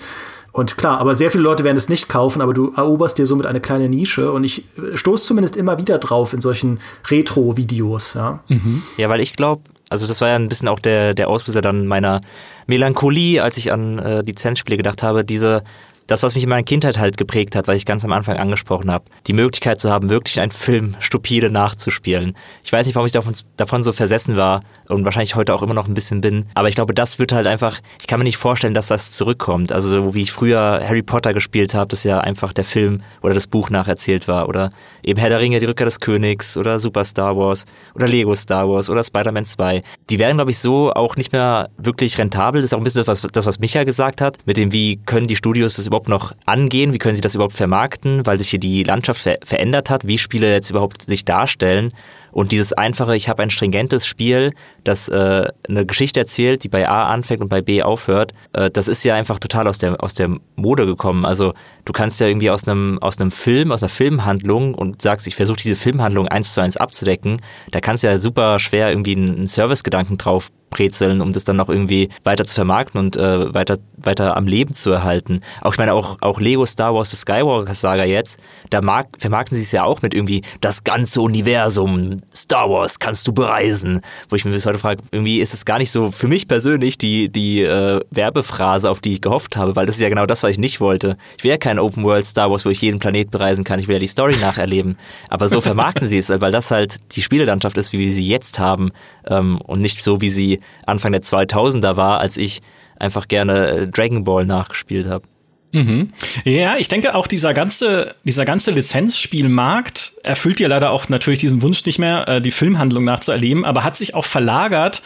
[0.52, 3.46] Und klar, aber sehr viele Leute werden es nicht kaufen, aber du eroberst dir somit
[3.46, 8.40] eine kleine Nische und ich stoße zumindest immer wieder drauf in solchen Retro-Videos, ja.
[8.48, 8.82] Mhm.
[8.96, 11.86] Ja, weil ich glaube, also das war ja ein bisschen auch der, der Auslöser dann
[11.86, 12.20] meiner
[12.66, 15.62] Melancholie, als ich an äh, Lizenzspiele gedacht habe, diese
[16.10, 18.90] das, was mich in meiner Kindheit halt geprägt hat, weil ich ganz am Anfang angesprochen
[18.90, 22.36] habe, die Möglichkeit zu haben, wirklich einen Film stupide nachzuspielen.
[22.64, 25.74] Ich weiß nicht, warum ich davon, davon so versessen war und wahrscheinlich heute auch immer
[25.74, 28.36] noch ein bisschen bin, aber ich glaube, das wird halt einfach, ich kann mir nicht
[28.38, 29.72] vorstellen, dass das zurückkommt.
[29.72, 33.34] Also so wie ich früher Harry Potter gespielt habe, das ja einfach der Film oder
[33.34, 34.72] das Buch nacherzählt war oder
[35.04, 38.68] eben Herr der Ringe, die Rückkehr des Königs oder Super Star Wars oder Lego Star
[38.68, 39.82] Wars oder Spider-Man 2.
[40.08, 42.60] Die werden, glaube ich, so auch nicht mehr wirklich rentabel.
[42.60, 44.96] Das ist auch ein bisschen das, was, das, was Micha gesagt hat, mit dem, wie
[44.96, 46.92] können die Studios das überhaupt überhaupt noch angehen?
[46.92, 48.26] Wie können sie das überhaupt vermarkten?
[48.26, 51.90] Weil sich hier die Landschaft ver verändert hat, wie Spiele jetzt überhaupt sich darstellen.
[52.32, 54.52] Und dieses einfache, ich habe ein stringentes Spiel,
[54.84, 58.86] das äh, eine Geschichte erzählt, die bei A anfängt und bei B aufhört, äh, das
[58.86, 61.24] ist ja einfach total aus der, aus der Mode gekommen.
[61.24, 65.26] Also du kannst ja irgendwie aus einem, aus einem Film, aus einer Filmhandlung und sagst,
[65.26, 67.40] ich versuche diese Filmhandlung eins zu eins abzudecken,
[67.72, 71.68] da kannst du ja super schwer irgendwie einen Servicegedanken drauf brezeln, um das dann noch
[71.68, 75.40] irgendwie weiter zu vermarkten und äh, weiter, weiter am Leben zu erhalten.
[75.60, 78.40] Auch ich meine, auch, auch Lego Star Wars, The Skywalker Saga jetzt,
[78.70, 83.26] da mag, vermarkten sie es ja auch mit irgendwie das ganze Universum Star Wars kannst
[83.26, 84.00] du bereisen.
[84.28, 86.96] Wo ich mir bis heute frage, irgendwie ist es gar nicht so für mich persönlich
[86.98, 90.42] die, die äh, Werbephrase, auf die ich gehofft habe, weil das ist ja genau das,
[90.42, 91.16] was ich nicht wollte.
[91.36, 93.80] Ich will ja kein Open World Star Wars, wo ich jeden Planet bereisen kann.
[93.80, 94.96] Ich will ja die Story nacherleben.
[95.28, 98.58] Aber so vermarkten sie es, weil das halt die Spielelandschaft ist, wie wir sie jetzt
[98.58, 98.92] haben
[99.26, 102.60] ähm, und nicht so, wie sie Anfang der 2000er war, als ich
[102.98, 105.24] einfach gerne äh, Dragon Ball nachgespielt habe.
[105.72, 106.12] Mhm.
[106.44, 111.62] Ja, ich denke auch dieser ganze, dieser ganze Lizenzspielmarkt erfüllt ja leider auch natürlich diesen
[111.62, 115.02] Wunsch nicht mehr, äh, die Filmhandlung nachzuerleben, aber hat sich auch verlagert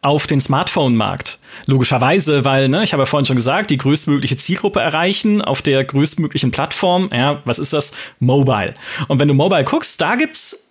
[0.00, 1.38] auf den Smartphone-Markt.
[1.66, 5.84] Logischerweise, weil, ne, ich habe ja vorhin schon gesagt, die größtmögliche Zielgruppe erreichen auf der
[5.84, 7.10] größtmöglichen Plattform.
[7.12, 7.92] Ja, was ist das?
[8.18, 8.74] Mobile.
[9.08, 10.65] Und wenn du Mobile guckst, da gibt's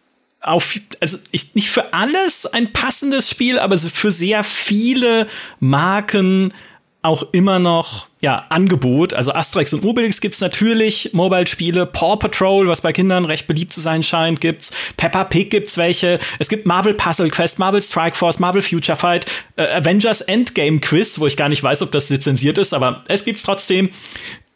[0.46, 5.28] auf, also ich, nicht für alles ein passendes Spiel, aber für sehr viele
[5.60, 6.54] Marken
[7.02, 9.14] auch immer noch ja, Angebot.
[9.14, 13.82] Also Asterix und Obelix gibt's natürlich, Mobile-Spiele, Paw Patrol, was bei Kindern recht beliebt zu
[13.82, 18.40] sein scheint, gibt's, Peppa Pig gibt's welche, es gibt Marvel Puzzle Quest, Marvel Strike Force,
[18.40, 22.58] Marvel Future Fight, äh, Avengers Endgame Quiz, wo ich gar nicht weiß, ob das lizenziert
[22.58, 23.92] ist, aber es gibt's trotzdem.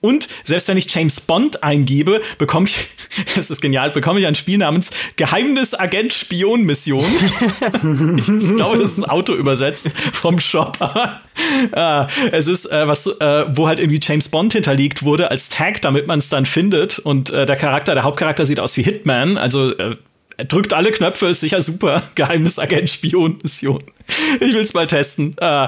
[0.01, 2.87] Und selbst wenn ich James Bond eingebe, bekomme ich,
[3.37, 7.03] es ist genial, bekomme ich ein Spiel namens Geheimnis Agent Spion Mission.
[8.17, 11.21] ich, ich, glaube, das ist Auto übersetzt vom Shopper.
[11.73, 15.81] äh, es ist äh, was, äh, wo halt irgendwie James Bond hinterlegt wurde als Tag,
[15.81, 16.99] damit man es dann findet.
[16.99, 19.97] Und äh, der Charakter, der Hauptcharakter sieht aus wie Hitman, also äh,
[20.37, 22.03] er drückt alle Knöpfe, ist sicher super.
[22.15, 23.83] Geheimnis Agent Spion Mission.
[24.39, 25.35] Ich will es mal testen.
[25.39, 25.67] Äh,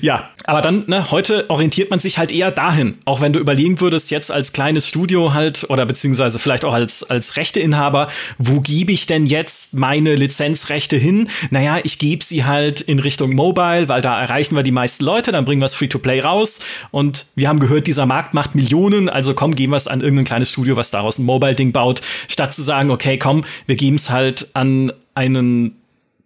[0.00, 2.98] ja, aber dann, ne, heute orientiert man sich halt eher dahin.
[3.04, 7.02] Auch wenn du überlegen würdest, jetzt als kleines Studio halt, oder beziehungsweise vielleicht auch als,
[7.02, 11.28] als Rechteinhaber, wo gebe ich denn jetzt meine Lizenzrechte hin?
[11.50, 15.32] Naja, ich gebe sie halt in Richtung Mobile, weil da erreichen wir die meisten Leute,
[15.32, 16.60] dann bringen wir es Free-to-Play raus.
[16.90, 20.24] Und wir haben gehört, dieser Markt macht Millionen, also komm, geben wir es an irgendein
[20.24, 24.10] kleines Studio, was daraus ein Mobile-Ding baut, statt zu sagen, okay, komm, wir geben es
[24.10, 25.79] halt an einen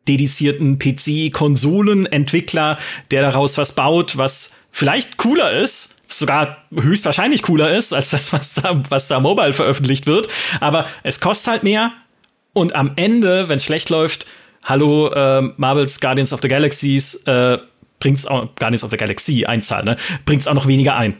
[0.09, 2.79] dedizierten PC-Konsolenentwickler,
[3.11, 8.55] der daraus was baut, was vielleicht cooler ist, sogar höchstwahrscheinlich cooler ist als das, was
[8.55, 10.29] da, was da mobile veröffentlicht wird.
[10.61, 11.93] Aber es kostet halt mehr.
[12.53, 14.27] Und am Ende, wenn es schlecht läuft,
[14.63, 17.59] hallo, äh, Marvel's Guardians of the Galaxies, äh,
[18.01, 19.97] bringt's auch, Guardians of the Galaxy, Einzahl, ne?
[20.25, 21.17] Bringt's auch noch weniger ein.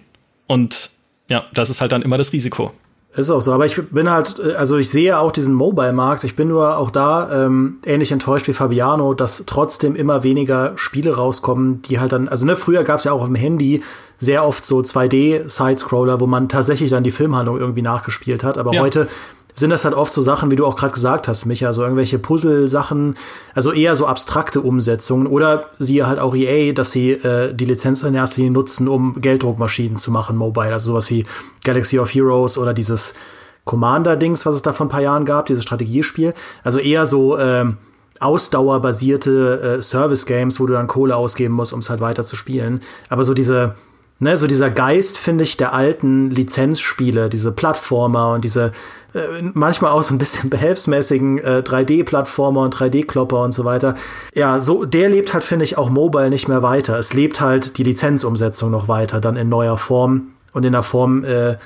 [0.47, 0.91] Und
[1.29, 2.73] ja, das ist halt dann immer das Risiko.
[3.17, 6.25] Ist auch so, aber ich bin halt, äh, also ich sehe auch diesen Mobile-Markt.
[6.25, 11.15] Ich bin nur auch da ähm, ähnlich enttäuscht wie Fabiano, dass trotzdem immer weniger Spiele
[11.15, 13.83] rauskommen, die halt dann, also ne, früher gab es ja auch auf dem Handy
[14.19, 18.59] sehr oft so 2D-Sidescroller, wo man tatsächlich dann die Filmhandlung irgendwie nachgespielt hat.
[18.59, 18.81] Aber ja.
[18.81, 19.09] heute
[19.55, 22.19] sind das halt oft so Sachen, wie du auch gerade gesagt hast, Micha, so irgendwelche
[22.19, 23.17] Puzzle-Sachen,
[23.55, 28.03] also eher so abstrakte Umsetzungen oder siehe halt auch EA, dass sie äh, die Lizenz
[28.03, 31.25] in erster Linie nutzen, um Gelddruckmaschinen zu machen, mobile, also sowas wie
[31.63, 33.15] Galaxy of Heroes oder dieses
[33.65, 36.35] Commander-Dings, was es da vor ein paar Jahren gab, dieses Strategiespiel.
[36.65, 37.79] Also eher so ähm,
[38.21, 42.81] ausdauerbasierte äh, Service-Games, wo du dann Kohle ausgeben musst, um es halt weiter zu spielen.
[43.09, 43.77] Aber so diese
[44.21, 48.71] Ne, so dieser Geist, finde ich, der alten Lizenzspiele, diese Plattformer und diese
[49.13, 53.97] äh, manchmal auch so ein bisschen behelfsmäßigen äh, 3D-Plattformer und 3D-Klopper und so weiter.
[54.35, 56.97] Ja, so der lebt halt, finde ich, auch mobile nicht mehr weiter.
[56.99, 61.25] Es lebt halt die Lizenzumsetzung noch weiter, dann in neuer Form und in der Form,
[61.25, 61.57] äh,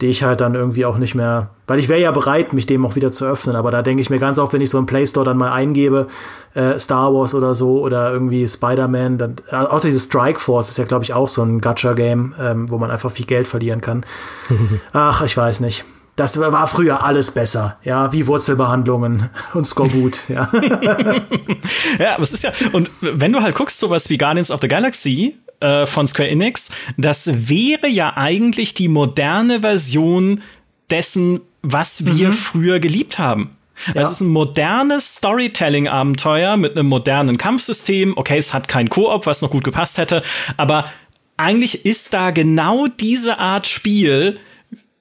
[0.00, 2.84] die ich halt dann irgendwie auch nicht mehr, weil ich wäre ja bereit, mich dem
[2.84, 4.86] auch wieder zu öffnen, aber da denke ich mir ganz oft, wenn ich so im
[4.86, 6.08] Play Store dann mal eingebe,
[6.54, 10.78] äh, Star Wars oder so oder irgendwie Spider-Man, dann, äh, außer dieses Strike Force ist
[10.78, 14.04] ja, glaube ich, auch so ein Gacha-Game, ähm, wo man einfach viel Geld verlieren kann.
[14.92, 15.84] Ach, ich weiß nicht.
[16.16, 20.48] Das war früher alles besser, ja, wie Wurzelbehandlungen und Skorbut, ja.
[21.98, 24.68] ja, aber es ist ja, und wenn du halt guckst, sowas wie Guardians of the
[24.68, 30.42] Galaxy, äh, von Square Enix, das wäre ja eigentlich die moderne Version
[30.90, 32.34] dessen, was wir mhm.
[32.34, 33.56] früher geliebt haben.
[33.92, 34.02] Ja.
[34.02, 38.16] Es ist ein modernes Storytelling-Abenteuer mit einem modernen Kampfsystem.
[38.16, 40.22] Okay, es hat kein Koop, was noch gut gepasst hätte,
[40.56, 40.90] aber
[41.36, 44.38] eigentlich ist da genau diese Art Spiel,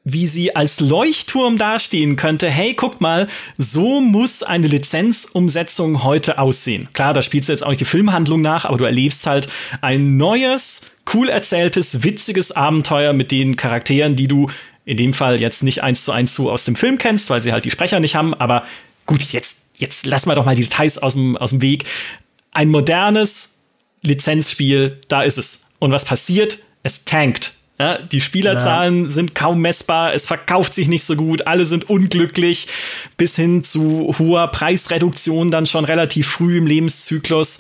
[0.04, 2.50] wie sie als Leuchtturm dastehen könnte.
[2.50, 3.28] Hey, guck mal,
[3.58, 6.90] so muss eine Lizenzumsetzung heute aussehen.
[6.94, 9.48] Klar, da spielst du jetzt auch nicht die Filmhandlung nach, aber du erlebst halt
[9.82, 14.50] ein neues, cool erzähltes, witziges Abenteuer mit den Charakteren, die du
[14.86, 17.54] in dem Fall jetzt nicht eins zu eins so aus dem Film kennst, weil sie
[17.54, 18.34] halt die Sprecher nicht haben.
[18.34, 18.66] Aber
[19.06, 21.86] gut, jetzt, jetzt lass mal doch mal die Details aus dem, aus dem Weg.
[22.52, 23.60] Ein modernes
[24.02, 25.68] Lizenzspiel, da ist es.
[25.80, 26.60] Und was passiert?
[26.84, 29.10] Es tankt ja, die Spielerzahlen ja.
[29.10, 32.68] sind kaum messbar, es verkauft sich nicht so gut, alle sind unglücklich,
[33.18, 37.60] bis hin zu hoher Preisreduktion dann schon relativ früh im Lebenszyklus.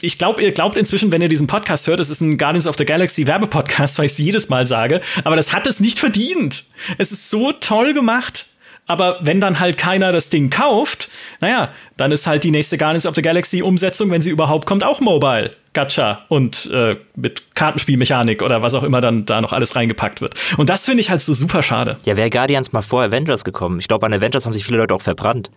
[0.00, 2.76] Ich glaube, ihr glaubt inzwischen, wenn ihr diesen Podcast hört, es ist ein Guardians of
[2.78, 6.64] the Galaxy Werbepodcast, weil ich es jedes Mal sage, aber das hat es nicht verdient.
[6.96, 8.46] Es ist so toll gemacht.
[8.88, 11.10] Aber wenn dann halt keiner das Ding kauft,
[11.40, 14.82] naja, dann ist halt die nächste Guardians of the Galaxy Umsetzung, wenn sie überhaupt kommt,
[14.82, 15.52] auch mobile.
[15.74, 20.34] Gacha und äh, mit Kartenspielmechanik oder was auch immer dann da noch alles reingepackt wird.
[20.56, 21.98] Und das finde ich halt so super schade.
[22.04, 23.78] Ja, wäre Guardians mal vor Avengers gekommen.
[23.78, 25.50] Ich glaube, an Avengers haben sich viele Leute auch verbrannt.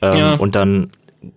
[0.00, 0.34] Ähm, ja.
[0.34, 0.90] Und dann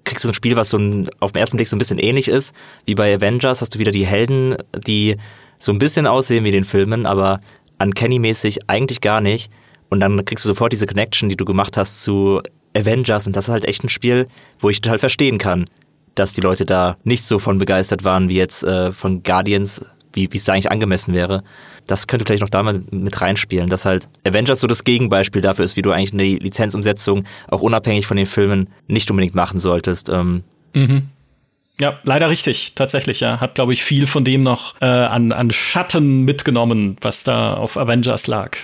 [0.03, 2.27] kriegst du ein Spiel, was so ein, auf den ersten Blick so ein bisschen ähnlich
[2.27, 2.53] ist.
[2.85, 5.17] Wie bei Avengers hast du wieder die Helden, die
[5.57, 7.39] so ein bisschen aussehen wie den Filmen, aber
[7.79, 9.51] uncanny-mäßig eigentlich gar nicht.
[9.91, 12.41] Und dann kriegst du sofort diese Connection, die du gemacht hast zu
[12.75, 13.27] Avengers.
[13.27, 14.27] Und das ist halt echt ein Spiel,
[14.57, 15.65] wo ich total verstehen kann,
[16.15, 20.29] dass die Leute da nicht so von begeistert waren wie jetzt äh, von Guardians, wie
[20.33, 21.43] es da eigentlich angemessen wäre.
[21.87, 25.65] Das könnte vielleicht noch da mal mit reinspielen, dass halt Avengers so das Gegenbeispiel dafür
[25.65, 30.07] ist, wie du eigentlich eine Lizenzumsetzung auch unabhängig von den Filmen nicht unbedingt machen solltest.
[30.07, 31.09] Ähm, mhm.
[31.81, 33.41] Ja, leider richtig, tatsächlich, ja.
[33.41, 37.75] Hat, glaube ich, viel von dem noch äh, an, an Schatten mitgenommen, was da auf
[37.77, 38.55] Avengers lag.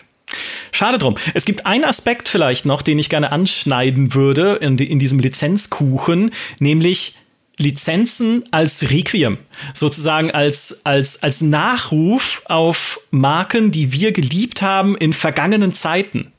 [0.72, 1.16] Schade drum.
[1.34, 6.32] Es gibt einen Aspekt vielleicht noch, den ich gerne anschneiden würde in, in diesem Lizenzkuchen,
[6.60, 7.16] nämlich
[7.58, 9.40] Lizenzen als Requiem,
[9.74, 16.32] sozusagen als, als, als Nachruf auf Marken, die wir geliebt haben in vergangenen Zeiten.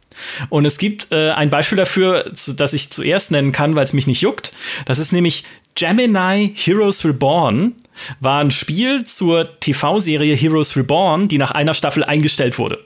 [0.48, 3.92] Und es gibt äh, ein Beispiel dafür, zu, das ich zuerst nennen kann, weil es
[3.92, 4.52] mich nicht juckt.
[4.84, 5.44] Das ist nämlich
[5.74, 7.74] Gemini Heroes Reborn.
[8.20, 12.84] War ein Spiel zur TV-Serie Heroes Reborn, die nach einer Staffel eingestellt wurde.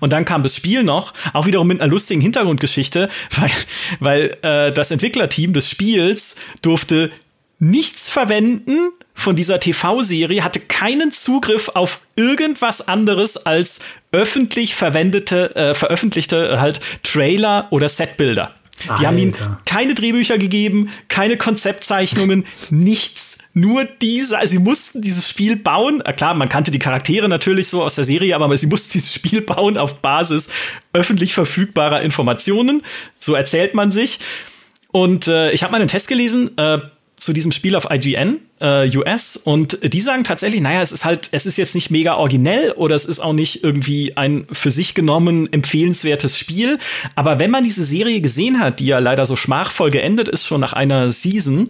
[0.00, 3.50] Und dann kam das Spiel noch, auch wiederum mit einer lustigen Hintergrundgeschichte, weil,
[4.00, 7.10] weil äh, das Entwicklerteam des Spiels durfte
[7.58, 13.80] nichts verwenden von dieser TV-Serie, hatte keinen Zugriff auf irgendwas anderes als
[14.12, 18.54] öffentlich verwendete, äh, veröffentlichte halt Trailer oder Setbilder.
[18.84, 19.06] Die Alter.
[19.06, 19.32] haben ihm
[19.66, 23.38] keine Drehbücher gegeben, keine Konzeptzeichnungen, nichts.
[23.54, 26.02] Nur diese, also sie mussten dieses Spiel bauen.
[26.16, 29.40] Klar, man kannte die Charaktere natürlich so aus der Serie, aber sie mussten dieses Spiel
[29.42, 30.48] bauen auf Basis
[30.92, 32.82] öffentlich verfügbarer Informationen.
[33.18, 34.20] So erzählt man sich.
[34.90, 36.78] Und äh, ich habe mal einen Test gelesen äh,
[37.18, 41.28] zu diesem Spiel auf IGN äh, US und die sagen tatsächlich, naja, es ist halt,
[41.32, 44.94] es ist jetzt nicht mega originell oder es ist auch nicht irgendwie ein für sich
[44.94, 46.78] genommen empfehlenswertes Spiel.
[47.14, 50.60] Aber wenn man diese Serie gesehen hat, die ja leider so schmachvoll geendet ist schon
[50.60, 51.68] nach einer Season,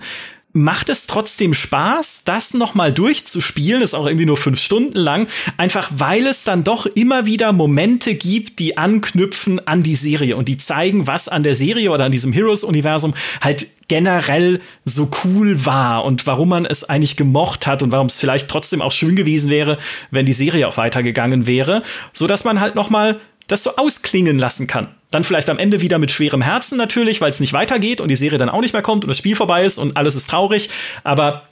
[0.52, 5.90] macht es trotzdem Spaß, das nochmal durchzuspielen, ist auch irgendwie nur fünf Stunden lang, einfach
[5.94, 10.56] weil es dann doch immer wieder Momente gibt, die anknüpfen an die Serie und die
[10.56, 16.26] zeigen, was an der Serie oder an diesem Heroes-Universum halt generell so cool war und
[16.26, 19.78] warum man es eigentlich gemocht hat und warum es vielleicht trotzdem auch schön gewesen wäre,
[20.10, 21.82] wenn die Serie auch weitergegangen wäre,
[22.12, 24.97] so dass man halt nochmal das so ausklingen lassen kann.
[25.10, 28.16] Dann vielleicht am Ende wieder mit schwerem Herzen natürlich, weil es nicht weitergeht und die
[28.16, 30.68] Serie dann auch nicht mehr kommt und das Spiel vorbei ist und alles ist traurig.
[31.02, 31.48] Aber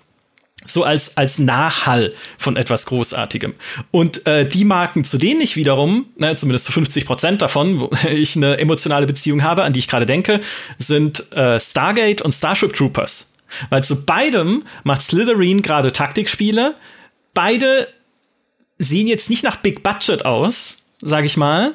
[0.65, 3.55] so als, als Nachhall von etwas Großartigem.
[3.91, 7.91] Und äh, die Marken, zu denen ich wiederum, ne, zumindest zu 50 Prozent davon, wo
[8.09, 10.41] ich eine emotionale Beziehung habe, an die ich gerade denke,
[10.79, 13.35] sind äh, Stargate und Starship Troopers.
[13.71, 16.75] Weil zu beidem macht Slytherin gerade Taktikspiele.
[17.33, 17.87] Beide
[18.79, 21.75] sehen jetzt nicht nach Big Budget aus, sag ich mal.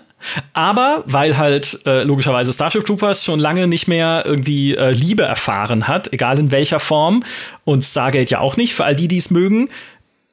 [0.53, 5.87] Aber weil halt äh, logischerweise Starship Troopers schon lange nicht mehr irgendwie äh, Liebe erfahren
[5.87, 7.23] hat, egal in welcher Form,
[7.63, 9.69] und Stargate ja auch nicht, für all die, die es mögen,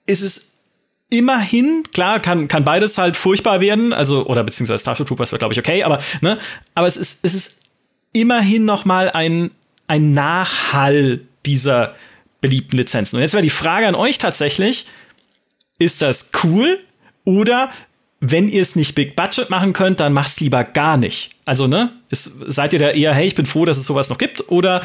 [0.06, 0.58] ist es
[1.10, 5.52] immerhin, klar, kann, kann beides halt furchtbar werden, also, oder beziehungsweise Starship Troopers wird, glaube
[5.54, 6.38] ich, okay, aber, ne,
[6.74, 7.62] aber es ist, es ist
[8.12, 9.50] immerhin noch mal ein,
[9.86, 11.94] ein Nachhall dieser
[12.40, 13.16] beliebten Lizenzen.
[13.16, 14.86] Und jetzt wäre die Frage an euch tatsächlich,
[15.78, 16.78] ist das cool
[17.24, 17.70] oder
[18.20, 21.30] wenn ihr es nicht Big Budget machen könnt, dann macht's lieber gar nicht.
[21.44, 21.92] Also, ne?
[22.10, 24.50] Ist, seid ihr da eher, hey, ich bin froh, dass es sowas noch gibt?
[24.50, 24.82] Oder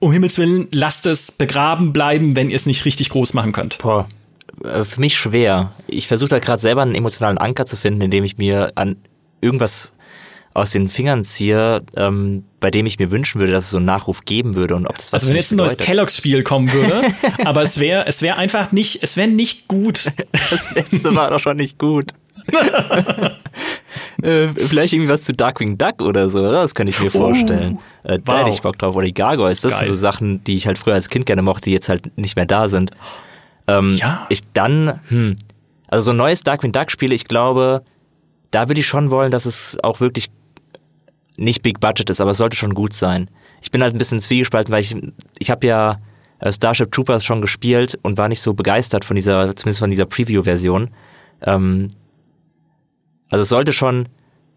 [0.00, 3.78] um Himmels Willen, lasst es begraben bleiben, wenn ihr es nicht richtig groß machen könnt?
[3.78, 4.08] Boah,
[4.64, 5.72] äh, für mich schwer.
[5.86, 8.96] Ich versuche da gerade selber einen emotionalen Anker zu finden, indem ich mir an
[9.40, 9.92] irgendwas
[10.54, 13.86] aus den Fingern ziehe, ähm, bei dem ich mir wünschen würde, dass es so einen
[13.86, 17.02] Nachruf geben würde und ob das was Also wenn jetzt ein neues Kelloggs-Spiel kommen würde,
[17.44, 20.06] aber es wäre es wäre einfach nicht, es wäre nicht gut.
[20.50, 22.12] Das letzte war doch schon nicht gut.
[24.22, 27.78] äh, vielleicht irgendwie was zu Darkwing Duck oder so, das könnte ich mir vorstellen.
[28.04, 28.40] Oh, äh, da wow.
[28.40, 28.96] hätte ich Bock drauf.
[28.96, 29.86] Oder die Gargoyles, das Geil.
[29.86, 32.36] sind so Sachen, die ich halt früher als Kind gerne mochte, die jetzt halt nicht
[32.36, 32.90] mehr da sind.
[33.66, 34.26] Ähm, ja.
[34.28, 35.36] Ich dann, hm,
[35.88, 37.82] also so ein neues Darkwing Duck Spiel, ich glaube,
[38.50, 40.30] da würde ich schon wollen, dass es auch wirklich
[41.36, 43.30] nicht Big Budget ist, aber es sollte schon gut sein.
[43.62, 44.96] Ich bin halt ein bisschen zwiegespalten, weil ich,
[45.38, 45.98] ich habe ja
[46.40, 50.06] äh, Starship Troopers schon gespielt und war nicht so begeistert von dieser, zumindest von dieser
[50.06, 50.90] Preview-Version.
[51.42, 51.90] Ähm,
[53.30, 54.06] also es sollte schon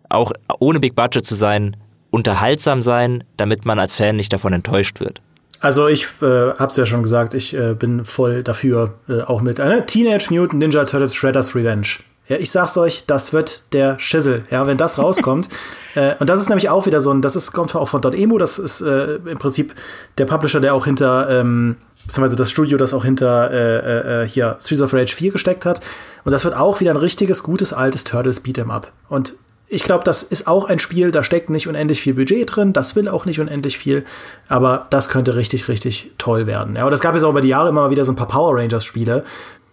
[0.10, 1.76] auch ohne Big Budget zu sein,
[2.10, 5.22] unterhaltsam sein, damit man als Fan nicht davon enttäuscht wird.
[5.62, 9.60] Also ich äh, hab's ja schon gesagt, ich äh, bin voll dafür, äh, auch mit
[9.60, 11.88] einer Teenage Mutant Ninja Turtles Shredder's Revenge.
[12.28, 15.50] Ja, ich sag's euch, das wird der Schissel, ja, wenn das rauskommt.
[15.96, 18.40] äh, und das ist nämlich auch wieder so ein, das ist, kommt auch von .emo,
[18.40, 19.76] das ist äh, im Prinzip
[20.18, 24.58] der Publisher, der auch hinter, ähm, beziehungsweise das Studio, das auch hinter äh, äh, hier
[24.60, 25.82] Streets of Rage 4 gesteckt hat.
[26.24, 28.92] Und das wird auch wieder ein richtiges, gutes, altes Turtles Beat'em Up.
[29.10, 29.34] Und
[29.74, 32.98] ich glaube, das ist auch ein Spiel, da steckt nicht unendlich viel Budget drin, das
[32.98, 34.04] will auch nicht unendlich viel,
[34.50, 36.76] aber das könnte richtig, richtig toll werden.
[36.76, 38.28] Ja, und es gab jetzt auch über die Jahre immer mal wieder so ein paar
[38.28, 39.24] Power Rangers Spiele.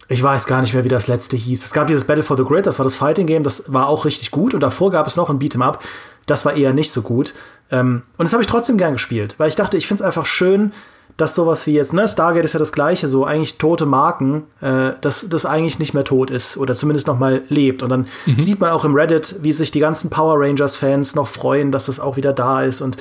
[0.07, 1.65] Ich weiß gar nicht mehr, wie das letzte hieß.
[1.65, 4.05] Es gab dieses Battle for the Grid, das war das Fighting Game, das war auch
[4.05, 4.53] richtig gut.
[4.53, 5.83] Und davor gab es noch ein Beat'em Up,
[6.25, 7.33] das war eher nicht so gut.
[7.69, 10.25] Ähm, und das habe ich trotzdem gern gespielt, weil ich dachte, ich finde es einfach
[10.25, 10.71] schön,
[11.19, 14.91] dass sowas wie jetzt, ne, Stargate ist ja das gleiche, so eigentlich tote Marken, äh,
[15.01, 17.83] dass das eigentlich nicht mehr tot ist oder zumindest noch mal lebt.
[17.83, 18.41] Und dann mhm.
[18.41, 21.99] sieht man auch im Reddit, wie sich die ganzen Power Rangers-Fans noch freuen, dass das
[21.99, 22.81] auch wieder da ist.
[22.81, 22.97] Und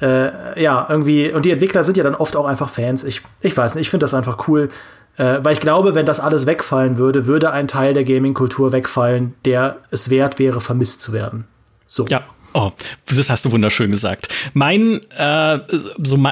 [0.00, 3.04] äh, ja, irgendwie, und die Entwickler sind ja dann oft auch einfach Fans.
[3.04, 4.68] Ich, ich weiß nicht, ich finde das einfach cool.
[5.16, 9.34] Äh, weil ich glaube, wenn das alles wegfallen würde, würde ein Teil der Gaming-Kultur wegfallen,
[9.44, 11.44] der es wert wäre, vermisst zu werden.
[11.86, 12.06] So.
[12.08, 12.22] Ja,
[12.54, 12.72] Oh,
[13.06, 14.28] das hast du wunderschön gesagt.
[14.52, 15.58] Mein, äh,
[15.98, 16.22] so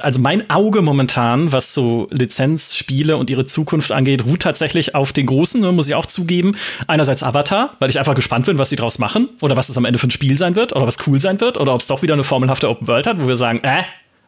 [0.00, 5.26] also mein Auge momentan, was so Lizenzspiele und ihre Zukunft angeht, ruht tatsächlich auf den
[5.26, 6.56] großen, ne, muss ich auch zugeben.
[6.86, 9.84] Einerseits Avatar, weil ich einfach gespannt bin, was sie draus machen oder was es am
[9.84, 12.02] Ende für ein Spiel sein wird oder was cool sein wird oder ob es doch
[12.02, 13.82] wieder eine formelhafte Open World hat, wo wir sagen, äh,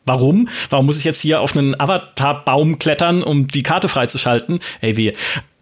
[0.04, 0.48] Warum?
[0.68, 4.58] Warum muss ich jetzt hier auf einen Avatar-Baum klettern, um die Karte freizuschalten?
[4.80, 5.12] Ey, wie.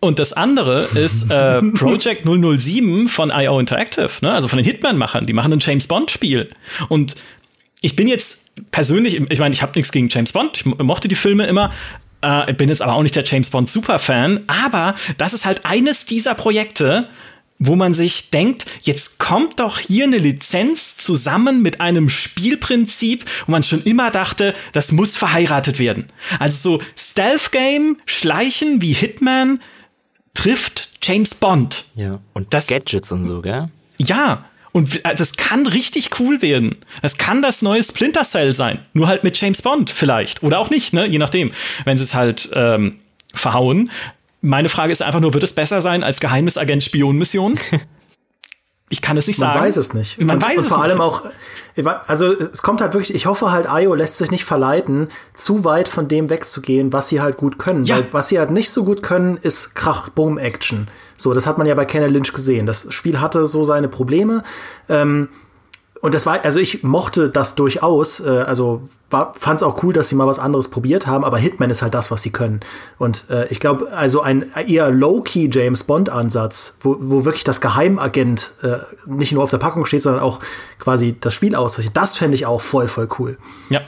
[0.00, 4.32] Und das andere ist äh, Project 007 von IO Interactive, ne?
[4.32, 5.26] also von den Hitman-Machern.
[5.26, 6.48] Die machen ein James Bond-Spiel.
[6.88, 7.16] Und
[7.82, 11.16] ich bin jetzt persönlich, ich meine, ich habe nichts gegen James Bond, ich mochte die
[11.16, 11.72] Filme immer,
[12.22, 16.04] Äh, bin jetzt aber auch nicht der James Bond Superfan, aber das ist halt eines
[16.04, 17.08] dieser Projekte,
[17.58, 23.52] wo man sich denkt, jetzt kommt doch hier eine Lizenz zusammen mit einem Spielprinzip, wo
[23.52, 26.06] man schon immer dachte, das muss verheiratet werden.
[26.38, 29.60] Also so Stealth Game, Schleichen wie Hitman
[30.40, 31.84] trifft James Bond.
[31.94, 32.18] Ja.
[32.32, 33.68] Und das Gadgets und so, gell?
[33.98, 34.46] Ja.
[34.72, 36.76] Und äh, das kann richtig cool werden.
[37.02, 38.78] Das kann das neue Splinter Cell sein.
[38.94, 40.42] Nur halt mit James Bond vielleicht.
[40.42, 41.06] Oder auch nicht, ne?
[41.06, 41.52] Je nachdem.
[41.84, 43.00] Wenn sie es halt ähm,
[43.34, 43.90] verhauen.
[44.40, 47.58] Meine Frage ist einfach nur, wird es besser sein als Geheimnisagent-Spion-Mission?
[48.92, 49.56] Ich kann es nicht sagen.
[49.56, 50.20] Man weiß es nicht.
[50.20, 51.06] Man und, weiß und es vor allem nicht.
[51.06, 51.22] auch,
[52.08, 55.88] also es kommt halt wirklich, ich hoffe halt, IO lässt sich nicht verleiten, zu weit
[55.88, 57.84] von dem wegzugehen, was sie halt gut können.
[57.84, 57.96] Ja.
[57.96, 60.88] Weil was sie halt nicht so gut können, ist Krach-Boom-Action.
[61.16, 62.66] So, das hat man ja bei Kenner Lynch gesehen.
[62.66, 64.42] Das Spiel hatte so seine Probleme.
[64.88, 65.28] Ähm,
[66.00, 70.08] und das war, also ich mochte das durchaus, äh, also fand es auch cool, dass
[70.08, 72.60] sie mal was anderes probiert haben, aber Hitman ist halt das, was sie können.
[72.96, 78.52] Und äh, ich glaube, also ein eher low-key James Bond-Ansatz, wo, wo wirklich das Geheimagent
[78.62, 80.40] äh, nicht nur auf der Packung steht, sondern auch
[80.78, 83.36] quasi das Spiel auszeichnet, das fände ich auch voll, voll cool.
[83.68, 83.82] Ja.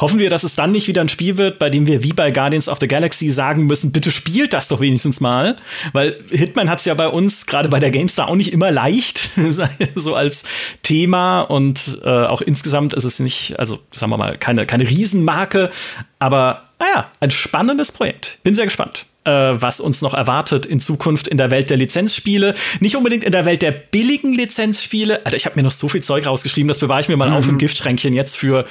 [0.00, 2.30] Hoffen wir, dass es dann nicht wieder ein Spiel wird, bei dem wir wie bei
[2.30, 5.56] Guardians of the Galaxy sagen müssen, bitte spielt das doch wenigstens mal.
[5.92, 9.30] Weil Hitman hat es ja bei uns, gerade bei der GameStar, auch nicht immer leicht,
[9.94, 10.44] so als
[10.82, 11.42] Thema.
[11.42, 15.70] Und äh, auch insgesamt ist es nicht, also sagen wir mal, keine, keine Riesenmarke,
[16.18, 18.38] aber naja, ein spannendes Projekt.
[18.42, 22.54] Bin sehr gespannt äh, was uns noch erwartet in Zukunft in der Welt der Lizenzspiele.
[22.80, 25.24] Nicht unbedingt in der Welt der billigen Lizenzspiele.
[25.24, 27.48] Alter, ich habe mir noch so viel Zeug rausgeschrieben, das bewahre ich mir mal auf
[27.48, 28.64] im Giftschränkchen jetzt für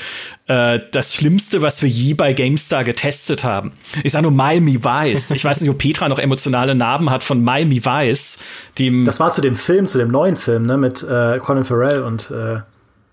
[0.47, 3.74] äh, das Schlimmste, was wir je bei GameStar getestet haben.
[4.03, 5.32] Ich sage nur Miami Vice.
[5.32, 8.39] Ich weiß nicht, ob Petra noch emotionale Narben hat von Miami Vice.
[8.80, 12.03] Dem Das war zu dem Film, zu dem neuen Film, ne, mit äh, Colin Farrell
[12.03, 12.60] und, äh,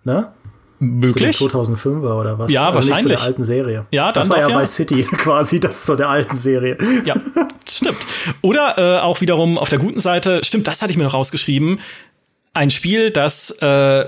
[0.04, 0.28] ne?
[0.82, 1.36] Möglich.
[1.36, 2.50] Zu dem 2005er oder was?
[2.50, 3.18] Ja, also Nicht zu wahrscheinlich.
[3.18, 3.86] der alten Serie.
[3.90, 4.54] Ja, das war doch, ja ja.
[4.56, 6.76] bei City quasi, das zu der alten Serie.
[7.04, 7.14] Ja,
[7.68, 7.96] stimmt.
[8.40, 11.80] Oder äh, auch wiederum auf der guten Seite, stimmt, das hatte ich mir noch rausgeschrieben.
[12.54, 14.04] Ein Spiel, das äh,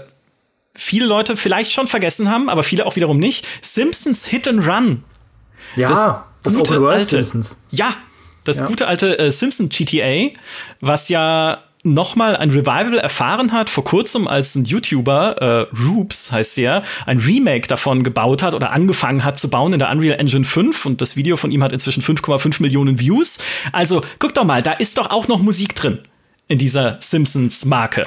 [0.74, 3.46] viele Leute vielleicht schon vergessen haben, aber viele auch wiederum nicht.
[3.62, 5.04] Simpsons Hit and Run.
[5.76, 7.56] Ja, das, gute Open World alte- Simpsons.
[7.70, 7.94] Ja,
[8.44, 8.66] das Ja.
[8.66, 10.28] gute alte äh, Simpson GTA,
[10.80, 16.32] was ja noch mal ein Revival erfahren hat vor kurzem, als ein YouTuber, äh, Roops
[16.32, 20.18] heißt der, ein Remake davon gebaut hat oder angefangen hat zu bauen in der Unreal
[20.18, 23.38] Engine 5 und das Video von ihm hat inzwischen 5,5 Millionen Views.
[23.72, 25.98] Also guck doch mal, da ist doch auch noch Musik drin
[26.48, 28.06] in dieser Simpsons-Marke.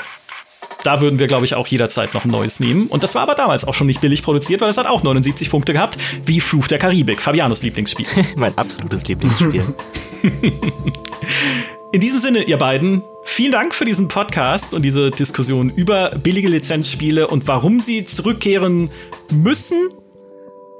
[0.83, 2.87] Da würden wir, glaube ich, auch jederzeit noch ein neues nehmen.
[2.87, 5.49] Und das war aber damals auch schon nicht billig produziert, weil es hat auch 79
[5.49, 8.07] Punkte gehabt, wie Fluch der Karibik, Fabianos Lieblingsspiel.
[8.37, 9.75] mein absolutes Lieblingsspiel.
[11.93, 16.49] In diesem Sinne, ihr beiden, vielen Dank für diesen Podcast und diese Diskussion über billige
[16.49, 18.89] Lizenzspiele und warum sie zurückkehren
[19.31, 19.89] müssen,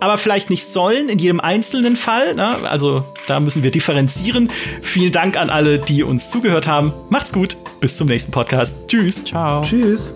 [0.02, 2.36] aber vielleicht nicht sollen in jedem einzelnen Fall.
[2.36, 2.70] Ne?
[2.70, 4.52] Also da müssen wir differenzieren.
[4.82, 6.94] Vielen Dank an alle, die uns zugehört haben.
[7.10, 7.56] Macht's gut.
[7.80, 8.76] Bis zum nächsten Podcast.
[8.88, 9.24] Tschüss.
[9.24, 9.62] Ciao.
[9.62, 10.14] Tschüss.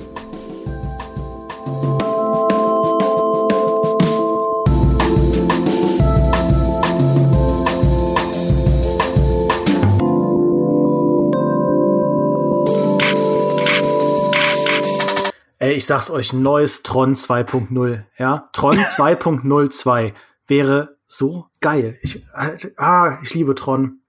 [15.72, 18.50] Ey, ich sag's euch, ein neues Tron 2.0, ja?
[18.52, 20.12] Tron 2.02
[20.46, 21.98] wäre so geil.
[22.02, 22.22] Ich,
[22.76, 24.02] ah, ich liebe Tron.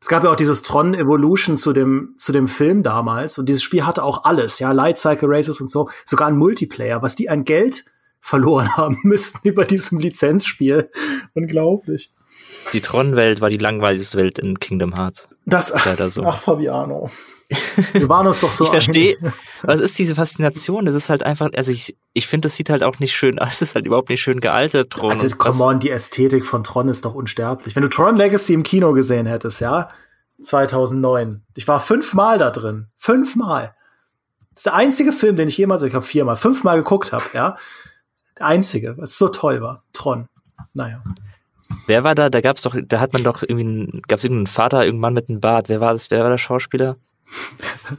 [0.00, 3.62] Es gab ja auch dieses Tron Evolution zu dem, zu dem Film damals und dieses
[3.62, 7.28] Spiel hatte auch alles, ja, Light Cycle Races und so, sogar ein Multiplayer, was die
[7.28, 7.84] an Geld
[8.22, 10.90] verloren haben müssen über diesem Lizenzspiel.
[11.34, 12.14] Unglaublich.
[12.72, 15.28] Die Tron-Welt war die langweiligste Welt in Kingdom Hearts.
[15.44, 16.22] Das, Leider so.
[16.24, 17.10] ach, Fabiano.
[17.92, 19.16] Wir waren uns doch so Ich verstehe,
[19.62, 20.84] was ist diese Faszination?
[20.84, 23.48] Das ist halt einfach, also ich, ich finde, das sieht halt auch nicht schön aus.
[23.54, 25.10] Es ist halt überhaupt nicht schön gealtert, Tron.
[25.12, 27.74] Also, come was- on, die Ästhetik von Tron ist doch unsterblich.
[27.76, 29.88] Wenn du Tron Legacy im Kino gesehen hättest, ja,
[30.42, 31.42] 2009.
[31.54, 32.86] Ich war fünfmal da drin.
[32.96, 33.74] Fünfmal.
[34.50, 37.56] Das ist der einzige Film, den ich jemals, ich habe viermal, fünfmal geguckt habe, ja.
[38.38, 39.82] Der einzige, was so toll war.
[39.92, 40.28] Tron.
[40.74, 41.02] Naja.
[41.86, 42.30] Wer war da?
[42.30, 45.40] Da gab's doch, da hat man doch irgendwie, einen- gab's irgendeinen Vater, irgendwann mit einem
[45.40, 45.68] Bart.
[45.68, 46.10] Wer war das?
[46.10, 46.96] Wer war der Schauspieler?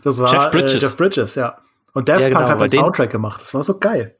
[0.03, 0.73] Das war Jeff Bridges.
[0.75, 1.57] Äh, Jeff Bridges, ja.
[1.93, 3.41] Und Daft Ja, genau, Punk hat bei den den- Soundtrack gemacht.
[3.41, 4.15] Das war so geil.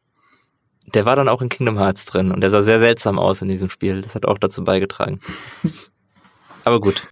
[0.93, 3.47] Der war dann auch in Kingdom Hearts drin und der sah sehr seltsam aus in
[3.47, 4.01] diesem Spiel.
[4.01, 5.19] Das hat auch dazu beigetragen.
[6.65, 7.01] Aber gut.